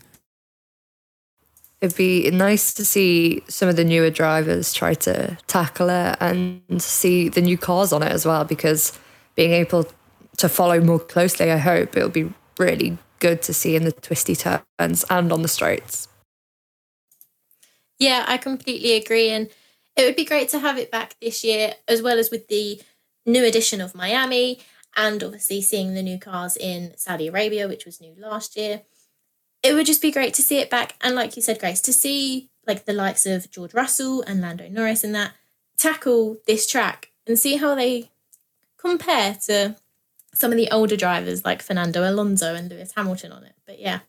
it'd 1.80 1.96
be 1.96 2.30
nice 2.30 2.72
to 2.74 2.84
see 2.84 3.42
some 3.48 3.68
of 3.68 3.76
the 3.76 3.84
newer 3.84 4.10
drivers 4.10 4.72
try 4.72 4.94
to 4.94 5.36
tackle 5.46 5.90
it 5.90 6.16
and 6.20 6.80
see 6.80 7.28
the 7.28 7.42
new 7.42 7.58
cars 7.58 7.92
on 7.92 8.02
it 8.02 8.12
as 8.12 8.24
well. 8.24 8.44
Because 8.44 8.98
being 9.34 9.52
able 9.52 9.86
to 10.36 10.48
follow 10.48 10.80
more 10.80 10.98
closely, 10.98 11.50
I 11.50 11.58
hope 11.58 11.96
it'll 11.96 12.08
be 12.08 12.32
really 12.58 12.98
good 13.18 13.42
to 13.42 13.54
see 13.54 13.76
in 13.76 13.84
the 13.84 13.92
twisty 13.92 14.36
turns 14.36 15.04
and 15.10 15.32
on 15.32 15.42
the 15.42 15.48
straights. 15.48 16.08
Yeah, 17.98 18.24
I 18.26 18.38
completely 18.38 18.94
agree. 18.94 19.30
And 19.30 19.48
it 19.96 20.04
would 20.04 20.16
be 20.16 20.24
great 20.24 20.48
to 20.50 20.58
have 20.58 20.78
it 20.78 20.90
back 20.90 21.16
this 21.20 21.44
year, 21.44 21.74
as 21.86 22.02
well 22.02 22.18
as 22.18 22.30
with 22.30 22.48
the 22.48 22.80
new 23.26 23.44
edition 23.44 23.80
of 23.80 23.94
Miami, 23.94 24.60
and 24.96 25.22
obviously 25.22 25.60
seeing 25.60 25.94
the 25.94 26.02
new 26.02 26.18
cars 26.18 26.56
in 26.56 26.92
Saudi 26.96 27.28
Arabia, 27.28 27.68
which 27.68 27.84
was 27.84 28.00
new 28.00 28.14
last 28.18 28.56
year. 28.56 28.82
It 29.62 29.74
would 29.74 29.86
just 29.86 30.02
be 30.02 30.10
great 30.10 30.34
to 30.34 30.42
see 30.42 30.58
it 30.58 30.70
back. 30.70 30.94
And 31.00 31.14
like 31.14 31.36
you 31.36 31.42
said, 31.42 31.58
Grace, 31.58 31.80
to 31.82 31.92
see 31.92 32.50
like 32.66 32.84
the 32.84 32.92
likes 32.92 33.26
of 33.26 33.50
George 33.50 33.74
Russell 33.74 34.22
and 34.22 34.40
Lando 34.40 34.68
Norris 34.68 35.04
and 35.04 35.14
that 35.14 35.32
tackle 35.76 36.38
this 36.46 36.66
track 36.66 37.10
and 37.26 37.38
see 37.38 37.56
how 37.56 37.74
they 37.74 38.10
compare 38.76 39.36
to 39.44 39.76
some 40.34 40.50
of 40.50 40.56
the 40.56 40.70
older 40.70 40.96
drivers 40.96 41.44
like 41.44 41.62
Fernando 41.62 42.08
Alonso 42.08 42.54
and 42.54 42.70
Lewis 42.70 42.92
Hamilton 42.96 43.32
on 43.32 43.44
it. 43.44 43.54
But 43.66 43.80
yeah. 43.80 44.00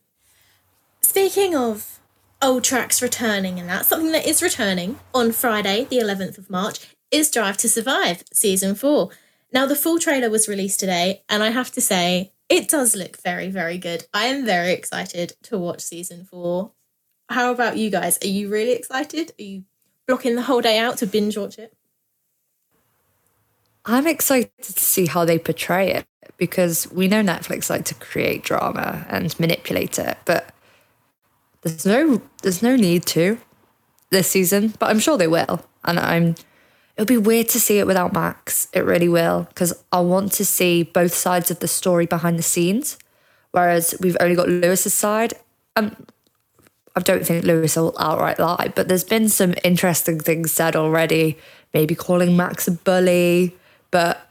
Speaking 1.02 1.56
of 1.56 2.00
old 2.42 2.64
tracks 2.64 3.02
returning 3.02 3.60
and 3.60 3.70
that, 3.70 3.86
something 3.86 4.12
that 4.12 4.28
is 4.28 4.42
returning 4.42 5.00
on 5.14 5.32
Friday, 5.32 5.86
the 5.86 5.98
11th 5.98 6.38
of 6.38 6.50
March, 6.50 6.88
is 7.12 7.32
Drive 7.32 7.58
to 7.58 7.70
Survive 7.70 8.24
Season 8.34 8.76
4. 8.76 9.10
Now, 9.54 9.66
the 9.66 9.76
full 9.76 10.00
trailer 10.00 10.30
was 10.30 10.48
released 10.48 10.80
today, 10.80 11.24
and 11.30 11.42
I 11.42 11.50
have 11.50 11.72
to 11.74 11.82
say, 11.82 12.34
it 12.50 12.68
does 12.68 12.96
look 12.96 13.22
very, 13.22 13.50
very 13.50 13.78
good. 13.78 14.06
I 14.14 14.26
am 14.26 14.46
very 14.46 14.72
excited 14.74 15.34
to 15.44 15.58
watch 15.58 15.82
Season 15.82 16.26
4. 16.26 16.72
How 17.30 17.52
about 17.52 17.78
you 17.78 17.90
guys? 17.90 18.20
Are 18.24 18.28
you 18.28 18.50
really 18.50 18.74
excited? 18.74 19.32
Are 19.40 19.44
you 19.44 19.64
blocking 20.08 20.36
the 20.36 20.44
whole 20.44 20.62
day 20.62 20.78
out 20.78 20.98
to 20.98 21.08
binge 21.08 21.38
watch 21.38 21.58
it? 21.58 21.76
I'm 23.86 24.08
excited 24.08 24.52
to 24.62 24.74
see 24.74 25.06
how 25.06 25.26
they 25.26 25.38
portray 25.38 25.92
it 25.92 26.06
because 26.38 26.92
we 26.92 27.08
know 27.08 27.22
Netflix 27.22 27.70
like 27.70 27.86
to 27.86 27.96
create 27.96 28.44
drama 28.44 29.06
and 29.10 29.40
manipulate 29.40 30.00
it, 30.00 30.18
but 30.26 30.54
there's 31.62 31.86
no 31.86 32.22
there's 32.42 32.64
no 32.64 32.76
need 32.76 33.06
to 33.08 33.40
this 34.10 34.30
season, 34.30 34.74
but 34.80 34.90
I'm 34.90 35.00
sure 35.00 35.18
they 35.18 35.28
will. 35.28 35.66
And 35.84 36.00
I'm 36.00 36.36
it'll 36.96 37.06
be 37.06 37.18
weird 37.18 37.50
to 37.50 37.60
see 37.60 37.80
it 37.80 37.88
without 37.88 38.14
Max. 38.14 38.68
It 38.74 38.86
really 38.86 39.10
will 39.10 39.48
because 39.50 39.74
I 39.92 40.02
want 40.02 40.32
to 40.34 40.46
see 40.46 40.84
both 40.84 41.14
sides 41.14 41.52
of 41.52 41.60
the 41.60 41.68
story 41.68 42.06
behind 42.06 42.40
the 42.40 42.44
scenes. 42.44 42.98
Whereas 43.52 43.96
we've 44.00 44.18
only 44.20 44.36
got 44.36 44.50
Lewis's 44.50 44.94
side, 44.94 45.34
and 45.76 45.96
I 46.96 47.00
don't 47.00 47.26
think 47.26 47.46
Lewis 47.46 47.76
will 47.76 47.96
outright 48.00 48.40
lie, 48.40 48.72
but 48.76 48.88
there's 48.88 49.04
been 49.04 49.30
some 49.30 49.54
interesting 49.64 50.20
things 50.20 50.52
said 50.52 50.76
already. 50.76 51.38
Maybe 51.74 51.96
calling 51.96 52.36
Max 52.38 52.68
a 52.68 52.72
bully, 52.72 53.56
but 53.92 54.30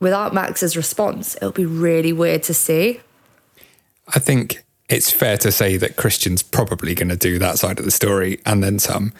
without 0.00 0.34
Max's 0.34 0.76
response, 0.76 1.36
it'll 1.36 1.52
be 1.52 1.66
really 1.66 2.12
weird 2.12 2.42
to 2.44 2.54
see. 2.54 3.00
I 4.08 4.18
think 4.18 4.64
it's 4.88 5.10
fair 5.10 5.36
to 5.38 5.52
say 5.52 5.76
that 5.76 5.96
Christian's 5.96 6.42
probably 6.42 6.94
going 6.94 7.10
to 7.10 7.16
do 7.16 7.38
that 7.38 7.58
side 7.58 7.78
of 7.78 7.84
the 7.84 7.92
story 7.92 8.40
and 8.44 8.62
then 8.62 8.78
some. 8.78 9.12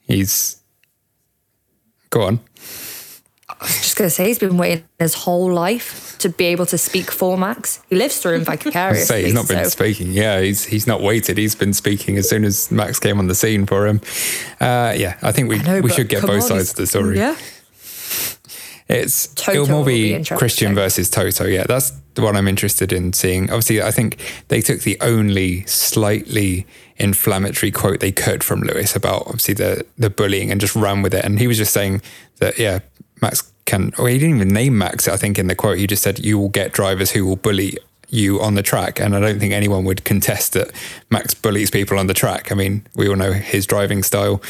He's. 0.00 0.57
Go 2.10 2.22
on. 2.22 2.40
I 3.48 3.64
was 3.64 3.76
just 3.78 3.96
going 3.96 4.06
to 4.08 4.14
say 4.14 4.26
he's 4.26 4.38
been 4.38 4.56
waiting 4.56 4.84
his 4.98 5.14
whole 5.14 5.52
life 5.52 6.16
to 6.18 6.28
be 6.28 6.44
able 6.46 6.66
to 6.66 6.78
speak 6.78 7.10
for 7.10 7.36
Max. 7.36 7.80
He 7.88 7.96
lives 7.96 8.18
through 8.18 8.34
him 8.36 8.44
I 8.46 8.56
vicariously. 8.62 9.04
say 9.04 9.24
he's 9.24 9.34
not 9.34 9.48
been 9.48 9.64
so- 9.64 9.70
speaking. 9.70 10.12
Yeah, 10.12 10.40
he's 10.40 10.64
he's 10.64 10.86
not 10.86 11.00
waited. 11.02 11.38
He's 11.38 11.54
been 11.56 11.72
speaking 11.72 12.16
as 12.18 12.28
soon 12.28 12.44
as 12.44 12.70
Max 12.70 13.00
came 13.00 13.18
on 13.18 13.26
the 13.26 13.34
scene 13.34 13.66
for 13.66 13.86
him. 13.86 14.00
Uh, 14.60 14.94
yeah, 14.96 15.18
I 15.22 15.32
think 15.32 15.48
we 15.48 15.58
I 15.58 15.62
know, 15.62 15.80
we 15.80 15.90
should 15.90 16.08
get 16.08 16.22
both 16.22 16.42
on, 16.42 16.48
sides 16.48 16.70
of 16.70 16.76
the 16.76 16.86
story. 16.86 17.16
Yeah. 17.16 17.36
It's 18.88 19.26
Toto 19.34 19.64
it'll 19.64 19.68
more 19.68 19.84
be. 19.84 20.24
Christian 20.24 20.74
versus 20.74 21.10
Toto. 21.10 21.44
Yeah, 21.44 21.64
that's 21.64 21.90
the 22.14 22.22
one 22.22 22.36
I'm 22.36 22.48
interested 22.48 22.90
in 22.92 23.12
seeing. 23.12 23.44
Obviously, 23.50 23.82
I 23.82 23.90
think 23.90 24.18
they 24.48 24.62
took 24.62 24.80
the 24.80 24.96
only 25.02 25.64
slightly 25.66 26.66
inflammatory 26.98 27.70
quote 27.70 28.00
they 28.00 28.12
could 28.12 28.42
from 28.42 28.60
Lewis 28.60 28.96
about 28.96 29.22
obviously 29.26 29.54
the 29.54 29.86
the 29.96 30.10
bullying 30.10 30.50
and 30.50 30.60
just 30.60 30.74
ran 30.74 31.02
with 31.02 31.14
it. 31.14 31.24
And 31.24 31.38
he 31.38 31.46
was 31.46 31.56
just 31.56 31.72
saying 31.72 32.02
that 32.38 32.58
yeah, 32.58 32.80
Max 33.22 33.52
can. 33.64 33.92
Or 33.98 34.08
he 34.08 34.18
didn't 34.18 34.36
even 34.36 34.48
name 34.48 34.76
Max. 34.76 35.08
I 35.08 35.16
think 35.16 35.38
in 35.38 35.46
the 35.46 35.54
quote 35.54 35.78
he 35.78 35.86
just 35.86 36.02
said 36.02 36.18
you 36.18 36.38
will 36.38 36.48
get 36.48 36.72
drivers 36.72 37.12
who 37.12 37.26
will 37.26 37.36
bully 37.36 37.78
you 38.10 38.40
on 38.40 38.54
the 38.54 38.62
track. 38.62 39.00
And 39.00 39.14
I 39.14 39.20
don't 39.20 39.38
think 39.38 39.52
anyone 39.52 39.84
would 39.84 40.04
contest 40.04 40.54
that 40.54 40.72
Max 41.10 41.34
bullies 41.34 41.70
people 41.70 41.98
on 41.98 42.06
the 42.06 42.14
track. 42.14 42.50
I 42.50 42.54
mean, 42.54 42.86
we 42.94 43.08
all 43.08 43.16
know 43.16 43.32
his 43.32 43.66
driving 43.66 44.02
style. 44.02 44.42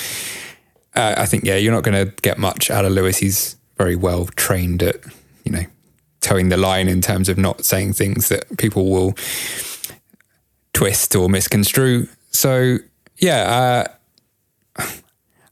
Uh, 0.94 1.14
I 1.16 1.26
think 1.26 1.44
yeah, 1.44 1.56
you're 1.56 1.72
not 1.72 1.82
going 1.82 2.06
to 2.06 2.12
get 2.22 2.38
much 2.38 2.70
out 2.70 2.84
of 2.84 2.92
Lewis. 2.92 3.18
He's 3.18 3.56
very 3.76 3.96
well 3.96 4.26
trained 4.26 4.82
at 4.82 4.96
you 5.44 5.52
know 5.52 5.64
toeing 6.20 6.48
the 6.48 6.56
line 6.56 6.88
in 6.88 7.00
terms 7.00 7.28
of 7.28 7.38
not 7.38 7.64
saying 7.64 7.92
things 7.92 8.28
that 8.28 8.58
people 8.58 8.90
will 8.90 9.14
twist 10.72 11.14
or 11.14 11.28
misconstrue. 11.28 12.08
So 12.30 12.78
yeah, 13.18 13.86
uh, 14.78 14.84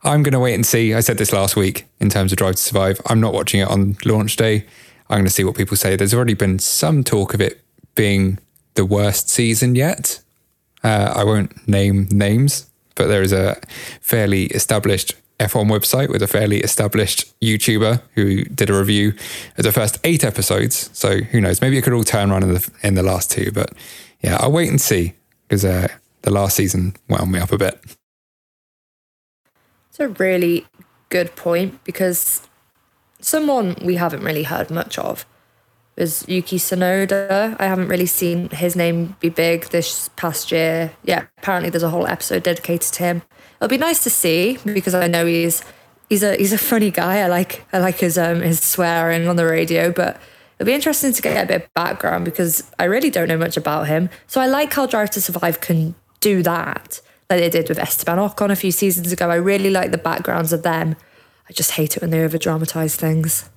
I'm 0.02 0.22
going 0.22 0.32
to 0.32 0.40
wait 0.40 0.54
and 0.54 0.64
see. 0.64 0.94
I 0.94 1.00
said 1.00 1.18
this 1.18 1.32
last 1.32 1.56
week 1.56 1.86
in 1.98 2.10
terms 2.10 2.32
of 2.32 2.38
Drive 2.38 2.56
to 2.56 2.62
Survive. 2.62 3.00
I'm 3.06 3.20
not 3.20 3.32
watching 3.32 3.60
it 3.60 3.68
on 3.68 3.96
launch 4.04 4.36
day. 4.36 4.66
I'm 5.08 5.18
going 5.18 5.24
to 5.24 5.30
see 5.30 5.44
what 5.44 5.56
people 5.56 5.76
say. 5.76 5.96
There's 5.96 6.14
already 6.14 6.34
been 6.34 6.58
some 6.58 7.02
talk 7.04 7.34
of 7.34 7.40
it 7.40 7.60
being 7.94 8.38
the 8.74 8.84
worst 8.84 9.28
season 9.28 9.74
yet. 9.74 10.20
Uh, 10.84 11.12
I 11.16 11.24
won't 11.24 11.66
name 11.66 12.08
names, 12.10 12.70
but 12.94 13.08
there 13.08 13.22
is 13.22 13.32
a 13.32 13.60
fairly 14.00 14.44
established 14.46 15.14
F1 15.40 15.68
website 15.68 16.08
with 16.08 16.22
a 16.22 16.26
fairly 16.26 16.60
established 16.60 17.38
YouTuber 17.40 18.00
who 18.14 18.44
did 18.44 18.70
a 18.70 18.78
review 18.78 19.12
of 19.58 19.64
the 19.64 19.72
first 19.72 19.98
eight 20.04 20.24
episodes. 20.24 20.88
So 20.92 21.18
who 21.18 21.40
knows? 21.40 21.60
Maybe 21.60 21.76
it 21.78 21.82
could 21.82 21.92
all 21.92 22.04
turn 22.04 22.30
around 22.30 22.44
in 22.44 22.54
the 22.54 22.70
in 22.82 22.94
the 22.94 23.02
last 23.02 23.30
two. 23.30 23.50
But 23.52 23.72
yeah, 24.20 24.38
I'll 24.40 24.52
wait 24.52 24.70
and 24.70 24.80
see 24.80 25.14
because 25.48 25.64
uh, 25.64 25.88
the 26.22 26.30
last 26.30 26.56
season 26.56 26.94
wound 27.08 27.32
me 27.32 27.38
up 27.38 27.52
a 27.52 27.58
bit. 27.58 27.80
It's 29.88 30.00
a 30.00 30.08
really 30.08 30.66
good 31.08 31.36
point 31.36 31.82
because 31.84 32.46
someone 33.20 33.76
we 33.82 33.94
haven't 33.96 34.22
really 34.22 34.42
heard 34.42 34.70
much 34.70 34.98
of 34.98 35.24
is 35.96 36.24
Yuki 36.28 36.58
Tsunoda. 36.58 37.56
I 37.58 37.66
haven't 37.66 37.88
really 37.88 38.06
seen 38.06 38.50
his 38.50 38.76
name 38.76 39.16
be 39.20 39.30
big 39.30 39.66
this 39.66 40.10
past 40.16 40.52
year. 40.52 40.92
Yeah, 41.04 41.26
apparently 41.38 41.70
there's 41.70 41.82
a 41.82 41.90
whole 41.90 42.06
episode 42.06 42.42
dedicated 42.42 42.92
to 42.92 43.02
him. 43.02 43.22
It'll 43.56 43.68
be 43.68 43.78
nice 43.78 44.04
to 44.04 44.10
see 44.10 44.58
because 44.64 44.94
I 44.94 45.06
know 45.06 45.24
he's 45.24 45.62
he's 46.10 46.22
a 46.22 46.36
he's 46.36 46.52
a 46.52 46.58
funny 46.58 46.90
guy. 46.90 47.20
I 47.20 47.28
like 47.28 47.64
I 47.72 47.78
like 47.78 47.98
his 47.98 48.18
um 48.18 48.42
his 48.42 48.60
swearing 48.60 49.26
on 49.28 49.36
the 49.36 49.46
radio, 49.46 49.90
but 49.90 50.20
it'll 50.58 50.66
be 50.66 50.74
interesting 50.74 51.12
to 51.12 51.22
get 51.22 51.42
a 51.42 51.46
bit 51.46 51.62
of 51.62 51.74
background 51.74 52.24
because 52.26 52.70
I 52.78 52.84
really 52.84 53.10
don't 53.10 53.28
know 53.28 53.38
much 53.38 53.56
about 53.56 53.86
him. 53.86 54.10
So 54.26 54.40
I 54.40 54.46
like 54.46 54.74
how 54.74 54.86
Drive 54.86 55.10
to 55.10 55.20
Survive 55.20 55.60
can 55.60 55.94
do 56.26 56.42
that, 56.42 57.00
like 57.30 57.38
they 57.38 57.48
did 57.48 57.68
with 57.68 57.78
Esteban 57.78 58.18
Ocon 58.18 58.50
a 58.50 58.56
few 58.56 58.72
seasons 58.72 59.12
ago. 59.12 59.30
I 59.30 59.36
really 59.36 59.70
like 59.70 59.92
the 59.92 59.98
backgrounds 59.98 60.52
of 60.52 60.64
them. 60.64 60.96
I 61.48 61.52
just 61.52 61.72
hate 61.72 61.96
it 61.96 62.00
when 62.00 62.10
they 62.10 62.24
over 62.24 62.36
dramatize 62.36 62.96
things. 62.96 63.48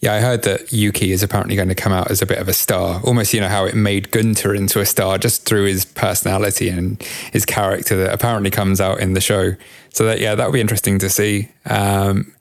Yeah, 0.00 0.14
I 0.14 0.20
heard 0.20 0.44
that 0.44 0.72
Yuki 0.72 1.12
is 1.12 1.22
apparently 1.22 1.56
going 1.56 1.68
to 1.68 1.74
come 1.74 1.92
out 1.92 2.10
as 2.10 2.22
a 2.22 2.26
bit 2.26 2.38
of 2.38 2.48
a 2.48 2.54
star. 2.54 3.02
Almost, 3.04 3.34
you 3.34 3.40
know, 3.40 3.48
how 3.48 3.66
it 3.66 3.74
made 3.74 4.10
Guenther 4.12 4.56
into 4.56 4.80
a 4.80 4.86
star 4.86 5.18
just 5.18 5.44
through 5.44 5.64
his 5.64 5.84
personality 5.84 6.70
and 6.70 7.02
his 7.32 7.44
character 7.44 7.96
that 7.96 8.14
apparently 8.14 8.50
comes 8.50 8.80
out 8.80 9.00
in 9.00 9.12
the 9.12 9.20
show. 9.20 9.54
So 9.90 10.04
that 10.06 10.20
yeah, 10.20 10.34
that 10.36 10.46
would 10.46 10.54
be 10.54 10.60
interesting 10.60 10.98
to 11.00 11.10
see. 11.10 11.50
Um, 11.66 12.32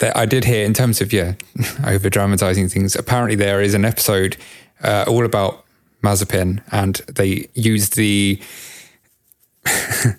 that 0.00 0.16
I 0.16 0.26
did 0.26 0.44
hear 0.44 0.66
in 0.66 0.74
terms 0.74 1.00
of 1.00 1.12
yeah, 1.12 1.34
over 1.86 2.10
dramatizing 2.10 2.68
things. 2.68 2.96
Apparently, 2.96 3.36
there 3.36 3.62
is 3.62 3.72
an 3.72 3.84
episode 3.86 4.36
uh, 4.82 5.04
all 5.06 5.24
about 5.24 5.64
Mazepin, 6.02 6.62
and 6.72 6.96
they 7.06 7.48
used 7.54 7.96
the 7.96 8.40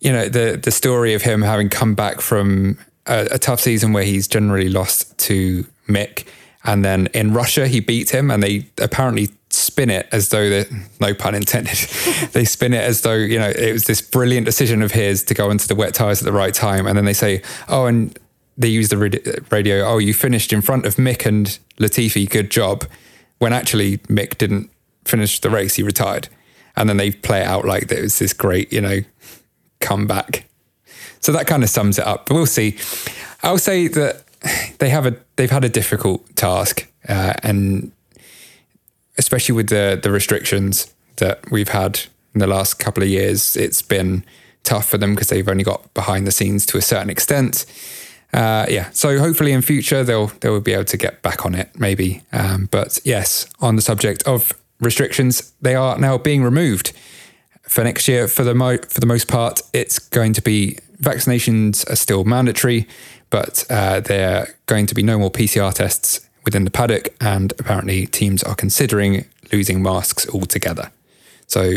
you 0.00 0.12
know 0.12 0.28
the 0.28 0.58
the 0.62 0.70
story 0.70 1.14
of 1.14 1.22
him 1.22 1.42
having 1.42 1.68
come 1.68 1.94
back 1.94 2.20
from 2.20 2.78
a, 3.06 3.28
a 3.32 3.38
tough 3.38 3.60
season 3.60 3.92
where 3.92 4.04
he's 4.04 4.28
generally 4.28 4.68
lost 4.68 5.16
to 5.18 5.66
Mick. 5.88 6.26
And 6.64 6.84
then 6.84 7.06
in 7.14 7.32
Russia, 7.32 7.66
he 7.66 7.80
beat 7.80 8.10
him, 8.10 8.30
and 8.30 8.42
they 8.42 8.66
apparently 8.78 9.30
spin 9.50 9.90
it 9.90 10.06
as 10.12 10.28
though 10.28 10.50
that 10.50 10.68
no 11.00 11.14
pun 11.14 11.34
intended. 11.34 11.78
they 12.32 12.44
spin 12.44 12.74
it 12.74 12.82
as 12.82 13.02
though 13.02 13.14
you 13.14 13.38
know 13.38 13.48
it 13.48 13.72
was 13.72 13.84
this 13.84 14.02
brilliant 14.02 14.44
decision 14.44 14.82
of 14.82 14.92
his 14.92 15.22
to 15.24 15.34
go 15.34 15.50
into 15.50 15.66
the 15.68 15.74
wet 15.74 15.94
tires 15.94 16.20
at 16.20 16.24
the 16.24 16.32
right 16.32 16.54
time, 16.54 16.86
and 16.86 16.96
then 16.96 17.04
they 17.04 17.14
say, 17.14 17.42
"Oh, 17.68 17.86
and 17.86 18.18
they 18.56 18.68
use 18.68 18.88
the 18.88 19.44
radio. 19.50 19.84
Oh, 19.84 19.98
you 19.98 20.12
finished 20.12 20.52
in 20.52 20.60
front 20.62 20.84
of 20.84 20.96
Mick 20.96 21.24
and 21.26 21.58
Latifi. 21.78 22.28
Good 22.28 22.50
job." 22.50 22.84
When 23.38 23.52
actually 23.52 23.98
Mick 23.98 24.36
didn't 24.36 24.68
finish 25.08 25.40
the 25.40 25.50
race, 25.50 25.76
he 25.76 25.82
retired, 25.82 26.28
and 26.76 26.88
then 26.88 26.96
they 26.96 27.10
play 27.10 27.40
it 27.40 27.46
out 27.46 27.64
like 27.64 27.90
it 27.90 28.02
was 28.02 28.18
this 28.18 28.32
great, 28.32 28.72
you 28.72 28.80
know, 28.80 29.00
comeback. 29.80 30.44
So 31.20 31.32
that 31.32 31.46
kind 31.46 31.62
of 31.62 31.70
sums 31.70 31.98
it 31.98 32.06
up. 32.06 32.26
But 32.26 32.34
we'll 32.34 32.46
see. 32.46 32.76
I'll 33.42 33.58
say 33.58 33.88
that 33.88 34.24
they 34.78 34.88
have 34.88 35.06
a 35.06 35.16
they've 35.36 35.50
had 35.50 35.64
a 35.64 35.68
difficult 35.68 36.36
task, 36.36 36.90
uh, 37.08 37.34
and 37.42 37.92
especially 39.16 39.54
with 39.54 39.68
the 39.68 39.98
the 40.00 40.10
restrictions 40.10 40.94
that 41.16 41.50
we've 41.50 41.70
had 41.70 42.00
in 42.34 42.40
the 42.40 42.46
last 42.46 42.78
couple 42.78 43.02
of 43.02 43.08
years, 43.08 43.56
it's 43.56 43.82
been 43.82 44.24
tough 44.62 44.88
for 44.88 44.98
them 44.98 45.14
because 45.14 45.28
they've 45.28 45.48
only 45.48 45.64
got 45.64 45.92
behind 45.94 46.26
the 46.26 46.30
scenes 46.30 46.66
to 46.66 46.78
a 46.78 46.82
certain 46.82 47.10
extent. 47.10 47.66
Uh, 48.32 48.66
yeah, 48.68 48.90
so 48.90 49.18
hopefully 49.18 49.52
in 49.52 49.62
future 49.62 50.04
they'll 50.04 50.26
they'll 50.40 50.60
be 50.60 50.74
able 50.74 50.84
to 50.84 50.96
get 50.96 51.22
back 51.22 51.46
on 51.46 51.54
it, 51.54 51.70
maybe. 51.78 52.22
Um, 52.32 52.68
but 52.70 52.98
yes, 53.04 53.46
on 53.60 53.76
the 53.76 53.82
subject 53.82 54.22
of 54.24 54.52
restrictions, 54.80 55.52
they 55.60 55.74
are 55.74 55.98
now 55.98 56.18
being 56.18 56.42
removed 56.42 56.92
for 57.62 57.84
next 57.84 58.08
year. 58.08 58.28
For 58.28 58.44
the 58.44 58.54
mo- 58.54 58.78
for 58.88 59.00
the 59.00 59.06
most 59.06 59.28
part, 59.28 59.62
it's 59.72 59.98
going 59.98 60.32
to 60.34 60.42
be 60.42 60.78
vaccinations 61.00 61.88
are 61.90 61.96
still 61.96 62.24
mandatory 62.24 62.88
but 63.30 63.64
uh, 63.70 64.00
there 64.00 64.42
are 64.42 64.48
going 64.66 64.86
to 64.86 64.94
be 64.94 65.02
no 65.02 65.18
more 65.18 65.30
PCR 65.30 65.72
tests 65.72 66.28
within 66.44 66.64
the 66.64 66.70
paddock, 66.70 67.14
and 67.20 67.52
apparently 67.58 68.06
teams 68.06 68.42
are 68.42 68.54
considering 68.54 69.26
losing 69.52 69.82
masks 69.82 70.28
altogether. 70.30 70.90
So, 71.46 71.74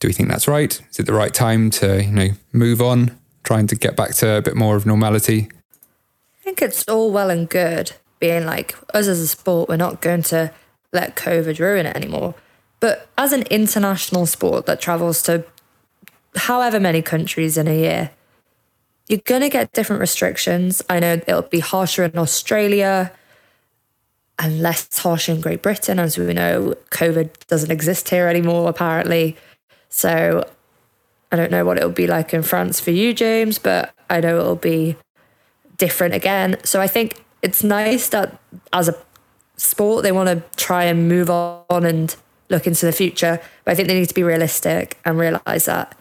do 0.00 0.08
we 0.08 0.12
think 0.12 0.28
that's 0.28 0.48
right? 0.48 0.80
Is 0.90 0.98
it 0.98 1.06
the 1.06 1.12
right 1.12 1.32
time 1.32 1.70
to 1.70 2.02
you 2.02 2.10
know 2.10 2.28
move 2.52 2.82
on, 2.82 3.18
trying 3.42 3.66
to 3.68 3.76
get 3.76 3.96
back 3.96 4.14
to 4.16 4.36
a 4.36 4.42
bit 4.42 4.56
more 4.56 4.76
of 4.76 4.86
normality? 4.86 5.48
I 6.40 6.44
think 6.44 6.62
it's 6.62 6.86
all 6.88 7.10
well 7.10 7.30
and 7.30 7.48
good 7.48 7.92
being 8.18 8.46
like 8.46 8.74
us 8.94 9.08
as 9.08 9.20
a 9.20 9.28
sport, 9.28 9.68
we're 9.68 9.76
not 9.76 10.00
going 10.00 10.22
to 10.22 10.50
let 10.96 11.14
COVID 11.14 11.60
ruin 11.60 11.86
it 11.86 11.94
anymore. 11.94 12.34
But 12.80 13.08
as 13.16 13.32
an 13.32 13.42
international 13.42 14.26
sport 14.26 14.66
that 14.66 14.80
travels 14.80 15.22
to 15.22 15.44
however 16.34 16.80
many 16.80 17.02
countries 17.02 17.56
in 17.56 17.68
a 17.68 17.78
year, 17.78 18.10
you're 19.08 19.20
going 19.24 19.42
to 19.42 19.48
get 19.48 19.72
different 19.72 20.00
restrictions. 20.00 20.82
I 20.90 20.98
know 20.98 21.12
it'll 21.12 21.42
be 21.42 21.60
harsher 21.60 22.02
in 22.02 22.18
Australia 22.18 23.12
and 24.38 24.60
less 24.60 24.98
harsh 24.98 25.28
in 25.28 25.40
Great 25.40 25.62
Britain. 25.62 25.98
As 25.98 26.18
we 26.18 26.32
know, 26.32 26.74
COVID 26.90 27.46
doesn't 27.46 27.70
exist 27.70 28.08
here 28.08 28.26
anymore, 28.26 28.68
apparently. 28.68 29.36
So 29.88 30.46
I 31.30 31.36
don't 31.36 31.50
know 31.50 31.64
what 31.64 31.76
it'll 31.78 31.90
be 31.90 32.06
like 32.06 32.34
in 32.34 32.42
France 32.42 32.80
for 32.80 32.90
you, 32.90 33.14
James, 33.14 33.58
but 33.58 33.94
I 34.10 34.20
know 34.20 34.38
it'll 34.38 34.56
be 34.56 34.96
different 35.78 36.14
again. 36.14 36.58
So 36.64 36.80
I 36.80 36.86
think 36.86 37.24
it's 37.42 37.62
nice 37.62 38.08
that 38.08 38.38
as 38.72 38.88
a 38.88 38.96
sport, 39.56 40.02
they 40.02 40.12
want 40.12 40.28
to 40.28 40.42
try 40.56 40.84
and 40.84 41.08
move 41.08 41.30
on 41.30 41.84
and 41.84 42.14
look 42.48 42.66
into 42.66 42.86
the 42.86 42.92
future. 42.92 43.40
But 43.64 43.72
I 43.72 43.74
think 43.74 43.88
they 43.88 43.98
need 43.98 44.08
to 44.08 44.14
be 44.14 44.22
realistic 44.22 44.98
and 45.04 45.18
realize 45.18 45.64
that 45.64 45.96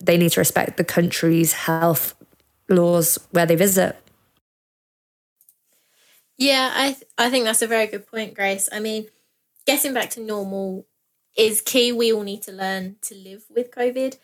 they 0.00 0.16
need 0.16 0.32
to 0.32 0.40
respect 0.40 0.76
the 0.76 0.84
country's 0.84 1.52
health 1.52 2.14
laws 2.68 3.18
where 3.30 3.46
they 3.46 3.54
visit. 3.54 3.96
Yeah, 6.38 6.72
I 6.74 6.92
th- 6.92 7.04
I 7.16 7.30
think 7.30 7.44
that's 7.44 7.62
a 7.62 7.66
very 7.66 7.86
good 7.86 8.06
point, 8.06 8.34
Grace. 8.34 8.68
I 8.72 8.80
mean, 8.80 9.06
getting 9.66 9.94
back 9.94 10.10
to 10.10 10.20
normal 10.20 10.86
is 11.36 11.60
key. 11.60 11.92
We 11.92 12.12
all 12.12 12.22
need 12.22 12.42
to 12.42 12.52
learn 12.52 12.96
to 13.02 13.14
live 13.14 13.44
with 13.48 13.70
COVID, 13.70 14.16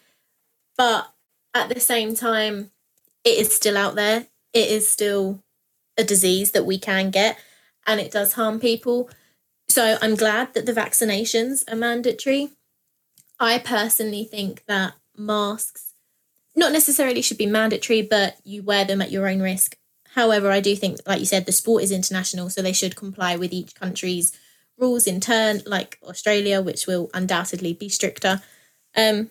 but 0.77 1.13
at 1.55 1.69
the 1.69 1.81
same 1.81 2.15
time, 2.15 2.73
it 3.25 3.39
is 3.39 3.55
still 3.55 3.77
out 3.77 3.95
there. 3.95 4.27
It 4.53 4.69
is 4.69 4.91
still 4.91 5.43
a 5.97 6.05
disease 6.05 6.53
that 6.53 6.67
we 6.67 6.79
can 6.79 7.11
get, 7.11 7.39
and 7.89 7.99
it 7.99 8.13
does 8.13 8.35
harm 8.35 8.61
people. 8.61 9.11
So 9.69 9.99
I'm 10.01 10.15
glad 10.15 10.55
that 10.55 10.67
the 10.67 10.73
vaccinations 10.73 11.65
are 11.71 11.77
mandatory. 11.77 12.51
I 13.41 13.59
personally 13.59 14.25
think 14.25 14.65
that 14.67 14.95
masks 15.17 15.89
not 16.55 16.73
necessarily 16.73 17.23
should 17.23 17.39
be 17.39 17.47
mandatory, 17.47 18.03
but 18.03 18.37
you 18.45 18.63
wear 18.63 18.85
them 18.85 19.01
at 19.01 19.13
your 19.13 19.29
own 19.29 19.41
risk. 19.41 19.77
However, 20.15 20.51
I 20.51 20.61
do 20.61 20.75
think, 20.75 20.99
like 21.07 21.21
you 21.21 21.27
said, 21.27 21.47
the 21.47 21.53
sport 21.53 21.85
is 21.85 21.93
international, 21.93 22.51
so 22.51 22.61
they 22.61 22.73
should 22.73 22.97
comply 22.97 23.37
with 23.37 23.53
each 23.53 23.75
country's 23.75 24.37
rules 24.77 25.07
in 25.07 25.21
turn, 25.21 25.63
like 25.67 25.99
Australia, 26.03 26.61
which 26.61 26.87
will 26.87 27.11
undoubtedly 27.15 27.75
be 27.75 27.89
stricter. 27.89 28.43
Um, 28.97 29.31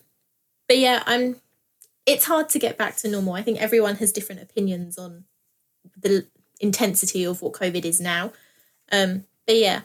but 0.68 0.78
yeah, 0.78 1.04
I'm. 1.06 1.38
It's 2.06 2.26
hard 2.26 2.48
to 2.50 2.60
get 2.60 2.78
back 2.78 2.96
to 2.98 3.10
normal. 3.10 3.34
I 3.34 3.42
think 3.42 3.62
everyone 3.62 3.98
has 3.98 4.14
different 4.14 4.42
opinions 4.42 4.98
on 4.98 5.26
the 5.98 6.26
intensity 6.62 7.26
of 7.26 7.42
what 7.42 7.54
COVID 7.54 7.84
is 7.84 8.00
now. 8.00 8.32
Um, 8.92 9.26
but 9.46 9.56
yeah, 9.56 9.82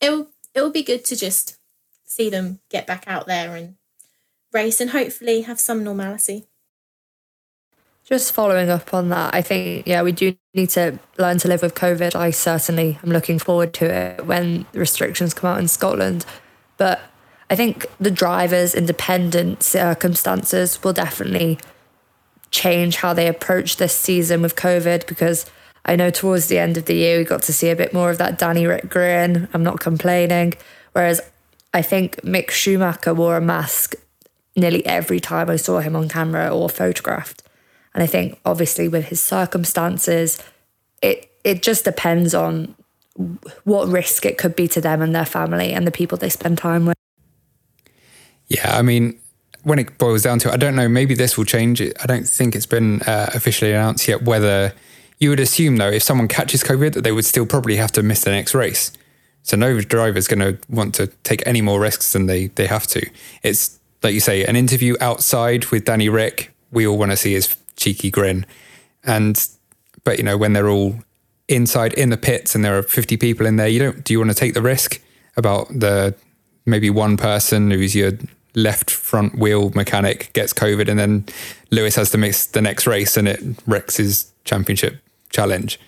it'll 0.00 0.28
it'll 0.54 0.70
be 0.70 0.82
good 0.82 1.04
to 1.06 1.16
just 1.16 1.58
see 2.04 2.28
them 2.28 2.60
get 2.68 2.86
back 2.86 3.04
out 3.06 3.26
there 3.26 3.56
and 3.56 3.76
race 4.52 4.80
and 4.80 4.90
hopefully 4.90 5.42
have 5.42 5.58
some 5.58 5.82
normality. 5.82 6.46
Just 8.04 8.32
following 8.32 8.68
up 8.68 8.92
on 8.92 9.08
that, 9.10 9.34
I 9.34 9.42
think, 9.42 9.86
yeah, 9.86 10.02
we 10.02 10.12
do 10.12 10.36
need 10.54 10.70
to 10.70 10.98
learn 11.18 11.38
to 11.38 11.48
live 11.48 11.62
with 11.62 11.74
COVID. 11.74 12.14
I 12.14 12.30
certainly 12.30 12.98
am 13.02 13.10
looking 13.10 13.38
forward 13.38 13.72
to 13.74 13.86
it 13.86 14.26
when 14.26 14.66
restrictions 14.74 15.32
come 15.32 15.50
out 15.50 15.60
in 15.60 15.68
Scotland. 15.68 16.26
But 16.76 17.00
I 17.48 17.54
think 17.54 17.86
the 18.00 18.10
drivers' 18.10 18.74
independent 18.74 19.62
circumstances 19.62 20.82
will 20.82 20.92
definitely 20.92 21.58
change 22.50 22.96
how 22.96 23.14
they 23.14 23.28
approach 23.28 23.76
this 23.76 23.94
season 23.96 24.42
with 24.42 24.56
COVID 24.56 25.06
because 25.06 25.46
I 25.84 25.96
know 25.96 26.10
towards 26.10 26.46
the 26.46 26.58
end 26.58 26.76
of 26.76 26.84
the 26.84 26.94
year 26.94 27.18
we 27.18 27.24
got 27.24 27.42
to 27.42 27.52
see 27.52 27.70
a 27.70 27.76
bit 27.76 27.92
more 27.92 28.10
of 28.10 28.18
that 28.18 28.38
Danny 28.38 28.66
Ric 28.66 28.88
grin. 28.88 29.48
I'm 29.52 29.64
not 29.64 29.80
complaining. 29.80 30.54
Whereas 30.92 31.20
I 31.74 31.82
think 31.82 32.16
Mick 32.22 32.50
Schumacher 32.50 33.14
wore 33.14 33.36
a 33.36 33.40
mask 33.40 33.94
nearly 34.54 34.84
every 34.86 35.20
time 35.20 35.50
I 35.50 35.56
saw 35.56 35.80
him 35.80 35.96
on 35.96 36.08
camera 36.08 36.48
or 36.50 36.68
photographed. 36.68 37.42
And 37.94 38.02
I 38.02 38.06
think 38.06 38.38
obviously 38.44 38.88
with 38.88 39.06
his 39.06 39.20
circumstances, 39.20 40.42
it 41.02 41.28
it 41.44 41.62
just 41.62 41.84
depends 41.84 42.34
on 42.34 42.74
what 43.64 43.88
risk 43.88 44.24
it 44.24 44.38
could 44.38 44.54
be 44.54 44.68
to 44.68 44.80
them 44.80 45.02
and 45.02 45.14
their 45.14 45.26
family 45.26 45.72
and 45.72 45.86
the 45.86 45.90
people 45.90 46.16
they 46.16 46.28
spend 46.28 46.58
time 46.58 46.86
with. 46.86 46.96
Yeah, 48.46 48.76
I 48.76 48.82
mean, 48.82 49.18
when 49.64 49.78
it 49.78 49.98
boils 49.98 50.22
down 50.22 50.38
to 50.40 50.48
it, 50.48 50.52
I 50.52 50.56
don't 50.56 50.76
know. 50.76 50.88
Maybe 50.88 51.14
this 51.14 51.36
will 51.36 51.44
change. 51.44 51.80
I 51.80 52.06
don't 52.06 52.28
think 52.28 52.54
it's 52.54 52.66
been 52.66 53.02
uh, 53.02 53.30
officially 53.34 53.72
announced 53.72 54.06
yet 54.08 54.22
whether 54.22 54.72
you 55.22 55.30
would 55.30 55.40
assume 55.40 55.76
though 55.76 55.88
if 55.88 56.02
someone 56.02 56.26
catches 56.26 56.64
COVID 56.64 56.94
that 56.94 57.02
they 57.02 57.12
would 57.12 57.24
still 57.24 57.46
probably 57.46 57.76
have 57.76 57.92
to 57.92 58.02
miss 58.02 58.24
the 58.24 58.30
next 58.30 58.54
race. 58.54 58.90
So 59.44 59.56
no 59.56 59.80
driver 59.80 60.18
is 60.18 60.26
going 60.26 60.40
to 60.40 60.58
want 60.68 60.94
to 60.96 61.06
take 61.22 61.46
any 61.46 61.62
more 61.62 61.80
risks 61.80 62.12
than 62.12 62.26
they 62.26 62.48
they 62.48 62.66
have 62.66 62.88
to. 62.88 63.08
It's 63.44 63.78
like 64.02 64.14
you 64.14 64.20
say, 64.20 64.44
an 64.44 64.56
interview 64.56 64.96
outside 65.00 65.66
with 65.66 65.84
Danny 65.84 66.08
Ric. 66.08 66.52
We 66.72 66.86
all 66.86 66.98
want 66.98 67.12
to 67.12 67.16
see 67.16 67.34
his 67.34 67.56
cheeky 67.76 68.10
grin. 68.10 68.46
And 69.04 69.40
but 70.02 70.18
you 70.18 70.24
know 70.24 70.36
when 70.36 70.54
they're 70.54 70.68
all 70.68 70.96
inside 71.48 71.92
in 71.94 72.10
the 72.10 72.16
pits 72.16 72.54
and 72.54 72.64
there 72.64 72.76
are 72.76 72.82
50 72.82 73.16
people 73.16 73.46
in 73.46 73.56
there, 73.56 73.68
you 73.68 73.78
don't 73.78 74.02
do 74.02 74.12
you 74.12 74.18
want 74.18 74.30
to 74.30 74.36
take 74.36 74.54
the 74.54 74.62
risk 74.62 75.00
about 75.36 75.68
the 75.68 76.16
maybe 76.66 76.90
one 76.90 77.16
person 77.16 77.70
who's 77.70 77.94
your 77.94 78.12
left 78.54 78.90
front 78.90 79.38
wheel 79.38 79.70
mechanic 79.70 80.32
gets 80.32 80.52
COVID 80.52 80.88
and 80.88 80.98
then 80.98 81.24
Lewis 81.70 81.94
has 81.94 82.10
to 82.10 82.18
miss 82.18 82.46
the 82.46 82.60
next 82.60 82.88
race 82.88 83.16
and 83.16 83.28
it 83.28 83.40
wrecks 83.66 83.96
his 83.96 84.30
championship 84.44 84.98
challenge. 85.32 85.80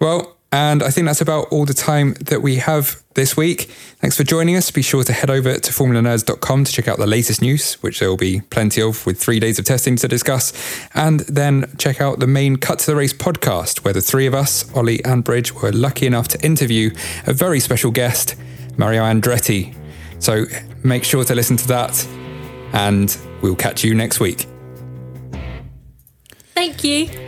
Well, 0.00 0.38
and 0.50 0.82
I 0.82 0.90
think 0.90 1.06
that's 1.06 1.20
about 1.20 1.48
all 1.50 1.66
the 1.66 1.74
time 1.74 2.14
that 2.22 2.40
we 2.40 2.56
have 2.56 3.02
this 3.14 3.36
week. 3.36 3.62
Thanks 4.00 4.16
for 4.16 4.24
joining 4.24 4.56
us. 4.56 4.70
Be 4.70 4.80
sure 4.80 5.04
to 5.04 5.12
head 5.12 5.28
over 5.28 5.54
to 5.54 5.72
formulanerds.com 5.72 6.64
to 6.64 6.72
check 6.72 6.88
out 6.88 6.96
the 6.96 7.06
latest 7.06 7.42
news, 7.42 7.74
which 7.82 8.00
there 8.00 8.08
will 8.08 8.16
be 8.16 8.40
plenty 8.40 8.80
of 8.80 9.04
with 9.04 9.20
three 9.20 9.40
days 9.40 9.58
of 9.58 9.66
testing 9.66 9.96
to 9.96 10.08
discuss. 10.08 10.54
And 10.94 11.20
then 11.20 11.70
check 11.76 12.00
out 12.00 12.18
the 12.18 12.26
main 12.26 12.56
Cut 12.56 12.78
to 12.80 12.86
the 12.86 12.96
Race 12.96 13.12
podcast, 13.12 13.84
where 13.84 13.92
the 13.92 14.00
three 14.00 14.26
of 14.26 14.34
us, 14.34 14.74
Ollie 14.74 15.04
and 15.04 15.22
Bridge, 15.22 15.52
were 15.52 15.72
lucky 15.72 16.06
enough 16.06 16.28
to 16.28 16.42
interview 16.42 16.94
a 17.26 17.34
very 17.34 17.60
special 17.60 17.90
guest, 17.90 18.34
Mario 18.78 19.02
Andretti. 19.02 19.74
So 20.18 20.46
make 20.82 21.04
sure 21.04 21.24
to 21.24 21.34
listen 21.34 21.58
to 21.58 21.68
that, 21.68 22.08
and 22.72 23.14
we'll 23.42 23.56
catch 23.56 23.84
you 23.84 23.94
next 23.94 24.18
week. 24.18 24.46
Thank 26.54 26.82
you. 26.82 27.27